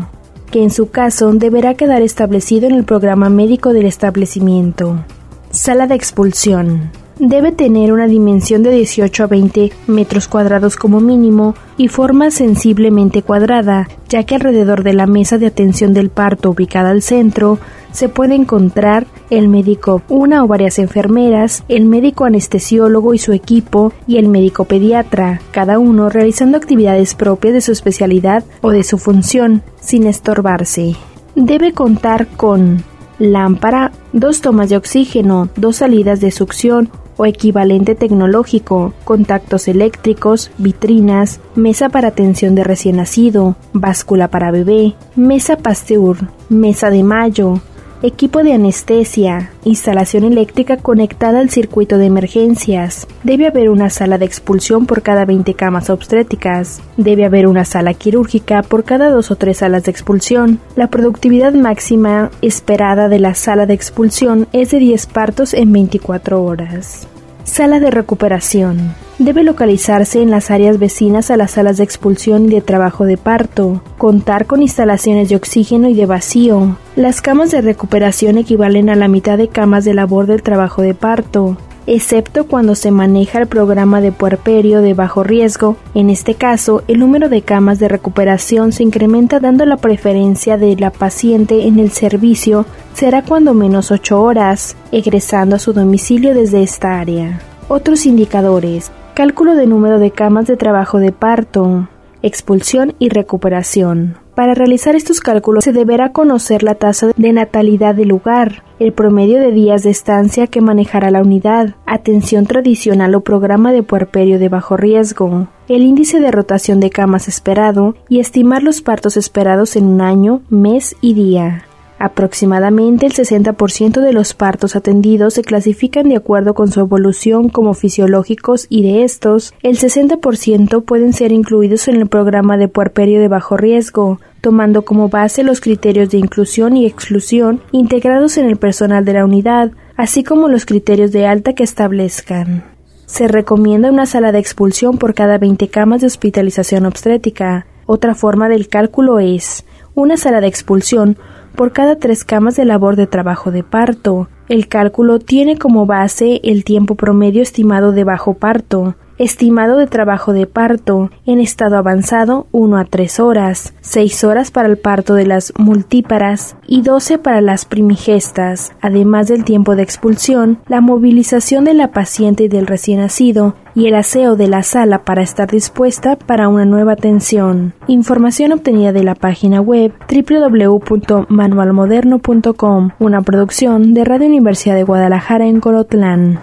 que 0.52 0.62
en 0.62 0.70
su 0.70 0.90
caso 0.90 1.32
deberá 1.32 1.74
quedar 1.74 2.02
establecido 2.02 2.68
en 2.68 2.76
el 2.76 2.84
programa 2.84 3.30
médico 3.30 3.72
del 3.72 3.86
establecimiento. 3.86 5.04
Sala 5.50 5.88
de 5.88 5.96
expulsión. 5.96 6.92
Debe 7.20 7.52
tener 7.52 7.92
una 7.92 8.06
dimensión 8.06 8.62
de 8.62 8.70
18 8.70 9.24
a 9.24 9.26
20 9.26 9.72
metros 9.86 10.26
cuadrados 10.26 10.76
como 10.76 11.00
mínimo 11.00 11.54
y 11.76 11.88
forma 11.88 12.30
sensiblemente 12.30 13.20
cuadrada, 13.20 13.88
ya 14.08 14.24
que 14.24 14.36
alrededor 14.36 14.84
de 14.84 14.94
la 14.94 15.06
mesa 15.06 15.36
de 15.36 15.44
atención 15.44 15.92
del 15.92 16.08
parto 16.08 16.48
ubicada 16.48 16.88
al 16.88 17.02
centro 17.02 17.58
se 17.92 18.08
puede 18.08 18.36
encontrar 18.36 19.06
el 19.28 19.48
médico, 19.48 20.00
una 20.08 20.42
o 20.42 20.46
varias 20.46 20.78
enfermeras, 20.78 21.62
el 21.68 21.84
médico 21.84 22.24
anestesiólogo 22.24 23.12
y 23.12 23.18
su 23.18 23.34
equipo 23.34 23.92
y 24.06 24.16
el 24.16 24.28
médico 24.28 24.64
pediatra, 24.64 25.42
cada 25.50 25.78
uno 25.78 26.08
realizando 26.08 26.56
actividades 26.56 27.14
propias 27.14 27.52
de 27.52 27.60
su 27.60 27.72
especialidad 27.72 28.44
o 28.62 28.70
de 28.70 28.82
su 28.82 28.96
función, 28.96 29.62
sin 29.78 30.06
estorbarse. 30.06 30.96
Debe 31.34 31.72
contar 31.74 32.28
con 32.28 32.82
lámpara, 33.18 33.92
dos 34.14 34.40
tomas 34.40 34.70
de 34.70 34.78
oxígeno, 34.78 35.50
dos 35.54 35.76
salidas 35.76 36.20
de 36.20 36.30
succión 36.30 36.88
o 37.20 37.26
equivalente 37.26 37.94
tecnológico, 37.94 38.94
contactos 39.04 39.68
eléctricos, 39.68 40.50
vitrinas, 40.56 41.38
mesa 41.54 41.90
para 41.90 42.08
atención 42.08 42.54
de 42.54 42.64
recién 42.64 42.96
nacido, 42.96 43.56
báscula 43.74 44.28
para 44.28 44.50
bebé, 44.50 44.94
mesa 45.16 45.58
Pasteur, 45.58 46.16
mesa 46.48 46.88
de 46.88 47.02
mayo, 47.02 47.60
equipo 48.02 48.42
de 48.42 48.54
anestesia, 48.54 49.50
instalación 49.64 50.24
eléctrica 50.24 50.76
conectada 50.76 51.40
al 51.40 51.50
circuito 51.50 51.98
de 51.98 52.06
emergencias. 52.06 53.06
Debe 53.24 53.46
haber 53.46 53.68
una 53.68 53.90
sala 53.90 54.18
de 54.18 54.24
expulsión 54.24 54.86
por 54.86 55.02
cada 55.02 55.24
20 55.24 55.54
camas 55.54 55.90
obstétricas. 55.90 56.80
Debe 56.96 57.24
haber 57.24 57.46
una 57.46 57.64
sala 57.64 57.94
quirúrgica 57.94 58.62
por 58.62 58.84
cada 58.84 59.10
dos 59.10 59.30
o 59.30 59.36
tres 59.36 59.58
salas 59.58 59.84
de 59.84 59.90
expulsión. 59.90 60.60
La 60.76 60.88
productividad 60.88 61.52
máxima 61.52 62.30
esperada 62.42 63.08
de 63.08 63.18
la 63.18 63.34
sala 63.34 63.66
de 63.66 63.74
expulsión 63.74 64.48
es 64.52 64.70
de 64.70 64.78
10 64.78 65.06
partos 65.06 65.54
en 65.54 65.72
24 65.72 66.42
horas. 66.42 67.06
Sala 67.44 67.80
de 67.80 67.90
recuperación. 67.90 68.94
Debe 69.20 69.42
localizarse 69.44 70.22
en 70.22 70.30
las 70.30 70.50
áreas 70.50 70.78
vecinas 70.78 71.30
a 71.30 71.36
las 71.36 71.52
salas 71.52 71.76
de 71.76 71.84
expulsión 71.84 72.46
y 72.46 72.54
de 72.54 72.62
trabajo 72.62 73.04
de 73.04 73.18
parto, 73.18 73.82
contar 73.98 74.46
con 74.46 74.62
instalaciones 74.62 75.28
de 75.28 75.36
oxígeno 75.36 75.90
y 75.90 75.94
de 75.94 76.06
vacío. 76.06 76.76
Las 76.96 77.20
camas 77.20 77.50
de 77.50 77.60
recuperación 77.60 78.38
equivalen 78.38 78.88
a 78.88 78.96
la 78.96 79.08
mitad 79.08 79.36
de 79.36 79.48
camas 79.48 79.84
de 79.84 79.92
labor 79.92 80.26
del 80.26 80.42
trabajo 80.42 80.80
de 80.80 80.94
parto, 80.94 81.58
excepto 81.86 82.46
cuando 82.46 82.74
se 82.74 82.90
maneja 82.90 83.38
el 83.38 83.46
programa 83.46 84.00
de 84.00 84.10
puerperio 84.10 84.80
de 84.80 84.94
bajo 84.94 85.22
riesgo. 85.22 85.76
En 85.92 86.08
este 86.08 86.34
caso, 86.34 86.82
el 86.88 86.98
número 86.98 87.28
de 87.28 87.42
camas 87.42 87.78
de 87.78 87.88
recuperación 87.88 88.72
se 88.72 88.84
incrementa 88.84 89.38
dando 89.38 89.66
la 89.66 89.76
preferencia 89.76 90.56
de 90.56 90.76
la 90.76 90.90
paciente 90.90 91.66
en 91.66 91.78
el 91.78 91.90
servicio 91.90 92.64
será 92.94 93.22
cuando 93.22 93.52
menos 93.52 93.90
8 93.90 94.18
horas, 94.18 94.76
egresando 94.92 95.56
a 95.56 95.58
su 95.58 95.74
domicilio 95.74 96.32
desde 96.32 96.62
esta 96.62 96.98
área. 97.00 97.40
Otros 97.68 98.06
indicadores 98.06 98.90
Cálculo 99.20 99.54
de 99.54 99.66
número 99.66 99.98
de 99.98 100.12
camas 100.12 100.46
de 100.46 100.56
trabajo 100.56 100.98
de 100.98 101.12
parto, 101.12 101.90
expulsión 102.22 102.94
y 102.98 103.10
recuperación. 103.10 104.16
Para 104.34 104.54
realizar 104.54 104.96
estos 104.96 105.20
cálculos 105.20 105.62
se 105.62 105.74
deberá 105.74 106.12
conocer 106.12 106.62
la 106.62 106.76
tasa 106.76 107.12
de 107.14 107.32
natalidad 107.34 107.94
del 107.94 108.08
lugar, 108.08 108.64
el 108.78 108.94
promedio 108.94 109.38
de 109.38 109.52
días 109.52 109.82
de 109.82 109.90
estancia 109.90 110.46
que 110.46 110.62
manejará 110.62 111.10
la 111.10 111.20
unidad, 111.20 111.74
atención 111.84 112.46
tradicional 112.46 113.14
o 113.14 113.20
programa 113.20 113.72
de 113.72 113.82
puerperio 113.82 114.38
de 114.38 114.48
bajo 114.48 114.78
riesgo, 114.78 115.48
el 115.68 115.82
índice 115.82 116.18
de 116.18 116.30
rotación 116.30 116.80
de 116.80 116.88
camas 116.88 117.28
esperado 117.28 117.96
y 118.08 118.20
estimar 118.20 118.62
los 118.62 118.80
partos 118.80 119.18
esperados 119.18 119.76
en 119.76 119.84
un 119.84 120.00
año, 120.00 120.40
mes 120.48 120.96
y 121.02 121.12
día. 121.12 121.66
Aproximadamente 122.02 123.04
el 123.04 123.12
60% 123.12 124.00
de 124.00 124.14
los 124.14 124.32
partos 124.32 124.74
atendidos 124.74 125.34
se 125.34 125.42
clasifican 125.42 126.08
de 126.08 126.16
acuerdo 126.16 126.54
con 126.54 126.72
su 126.72 126.80
evolución 126.80 127.50
como 127.50 127.74
fisiológicos 127.74 128.66
y 128.70 128.82
de 128.84 129.04
estos, 129.04 129.52
el 129.62 129.76
60% 129.78 130.82
pueden 130.82 131.12
ser 131.12 131.30
incluidos 131.30 131.88
en 131.88 131.96
el 131.96 132.08
programa 132.08 132.56
de 132.56 132.68
puerperio 132.68 133.20
de 133.20 133.28
bajo 133.28 133.58
riesgo, 133.58 134.18
tomando 134.40 134.86
como 134.86 135.10
base 135.10 135.42
los 135.42 135.60
criterios 135.60 136.08
de 136.08 136.16
inclusión 136.16 136.74
y 136.74 136.86
exclusión 136.86 137.60
integrados 137.70 138.38
en 138.38 138.46
el 138.46 138.56
personal 138.56 139.04
de 139.04 139.12
la 139.12 139.26
unidad, 139.26 139.72
así 139.94 140.24
como 140.24 140.48
los 140.48 140.64
criterios 140.64 141.12
de 141.12 141.26
alta 141.26 141.52
que 141.52 141.64
establezcan. 141.64 142.64
Se 143.04 143.28
recomienda 143.28 143.90
una 143.90 144.06
sala 144.06 144.32
de 144.32 144.38
expulsión 144.38 144.96
por 144.96 145.12
cada 145.12 145.36
20 145.36 145.68
camas 145.68 146.00
de 146.00 146.06
hospitalización 146.06 146.86
obstétrica. 146.86 147.66
Otra 147.84 148.14
forma 148.14 148.48
del 148.48 148.68
cálculo 148.68 149.18
es 149.18 149.66
una 149.94 150.16
sala 150.16 150.40
de 150.40 150.46
expulsión 150.46 151.18
por 151.54 151.72
cada 151.72 151.96
tres 151.96 152.24
camas 152.24 152.56
de 152.56 152.64
labor 152.64 152.96
de 152.96 153.06
trabajo 153.06 153.50
de 153.50 153.62
parto. 153.62 154.28
El 154.48 154.68
cálculo 154.68 155.18
tiene 155.18 155.56
como 155.58 155.86
base 155.86 156.40
el 156.42 156.64
tiempo 156.64 156.94
promedio 156.94 157.42
estimado 157.42 157.92
de 157.92 158.04
bajo 158.04 158.34
parto, 158.34 158.94
estimado 159.20 159.76
de 159.76 159.86
trabajo 159.86 160.32
de 160.32 160.46
parto 160.46 161.10
en 161.26 161.40
estado 161.40 161.76
avanzado 161.76 162.46
1 162.52 162.78
a 162.78 162.86
3 162.86 163.20
horas, 163.20 163.74
6 163.82 164.24
horas 164.24 164.50
para 164.50 164.66
el 164.66 164.78
parto 164.78 165.12
de 165.14 165.26
las 165.26 165.52
multíparas 165.58 166.56
y 166.66 166.80
12 166.80 167.18
para 167.18 167.42
las 167.42 167.66
primigestas, 167.66 168.72
además 168.80 169.28
del 169.28 169.44
tiempo 169.44 169.76
de 169.76 169.82
expulsión, 169.82 170.60
la 170.68 170.80
movilización 170.80 171.64
de 171.64 171.74
la 171.74 171.92
paciente 171.92 172.44
y 172.44 172.48
del 172.48 172.66
recién 172.66 173.00
nacido 173.00 173.56
y 173.74 173.88
el 173.88 173.94
aseo 173.94 174.36
de 174.36 174.48
la 174.48 174.62
sala 174.62 175.04
para 175.04 175.20
estar 175.20 175.50
dispuesta 175.50 176.16
para 176.16 176.48
una 176.48 176.64
nueva 176.64 176.92
atención. 176.92 177.74
Información 177.88 178.52
obtenida 178.52 178.92
de 178.92 179.04
la 179.04 179.14
página 179.14 179.60
web 179.60 179.92
www.manualmoderno.com, 180.08 182.90
una 182.98 183.20
producción 183.20 183.92
de 183.92 184.02
Radio 184.04 184.28
Universidad 184.28 184.76
de 184.76 184.84
Guadalajara 184.84 185.46
en 185.46 185.60
Colotlán. 185.60 186.38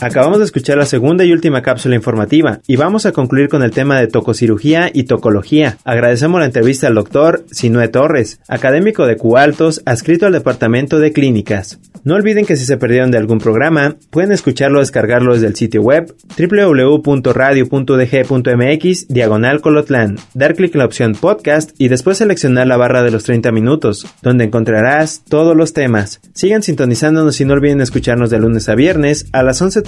Acabamos 0.00 0.38
de 0.38 0.44
escuchar 0.44 0.78
la 0.78 0.86
segunda 0.86 1.24
y 1.24 1.32
última 1.32 1.60
cápsula 1.60 1.96
informativa 1.96 2.60
y 2.68 2.76
vamos 2.76 3.04
a 3.04 3.10
concluir 3.10 3.48
con 3.48 3.64
el 3.64 3.72
tema 3.72 3.98
de 3.98 4.06
tococirugía 4.06 4.90
y 4.92 5.02
tocología. 5.04 5.78
Agradecemos 5.84 6.38
la 6.38 6.46
entrevista 6.46 6.86
al 6.86 6.94
doctor 6.94 7.44
Sinue 7.50 7.88
Torres, 7.88 8.38
académico 8.46 9.06
de 9.06 9.16
Cualtos, 9.16 9.82
adscrito 9.86 10.26
al 10.26 10.34
Departamento 10.34 11.00
de 11.00 11.12
Clínicas. 11.12 11.80
No 12.04 12.14
olviden 12.14 12.46
que 12.46 12.54
si 12.56 12.64
se 12.64 12.76
perdieron 12.76 13.10
de 13.10 13.18
algún 13.18 13.40
programa, 13.40 13.96
pueden 14.10 14.30
escucharlo 14.30 14.78
o 14.78 14.82
descargarlo 14.82 15.34
desde 15.34 15.48
el 15.48 15.56
sitio 15.56 15.82
web 15.82 16.14
www.radio.dg.mx 16.38 19.08
diagonal 19.08 19.60
colotlan, 19.60 20.16
dar 20.32 20.54
clic 20.54 20.76
en 20.76 20.78
la 20.78 20.84
opción 20.84 21.14
podcast 21.14 21.72
y 21.76 21.88
después 21.88 22.18
seleccionar 22.18 22.68
la 22.68 22.76
barra 22.76 23.02
de 23.02 23.10
los 23.10 23.24
30 23.24 23.50
minutos, 23.50 24.06
donde 24.22 24.44
encontrarás 24.44 25.24
todos 25.28 25.56
los 25.56 25.72
temas. 25.72 26.20
Sigan 26.34 26.62
sintonizándonos 26.62 27.40
y 27.40 27.44
no 27.44 27.54
olviden 27.54 27.80
escucharnos 27.80 28.30
de 28.30 28.38
lunes 28.38 28.68
a 28.68 28.76
viernes 28.76 29.26
a 29.32 29.42
las 29.42 29.60
11 29.60 29.87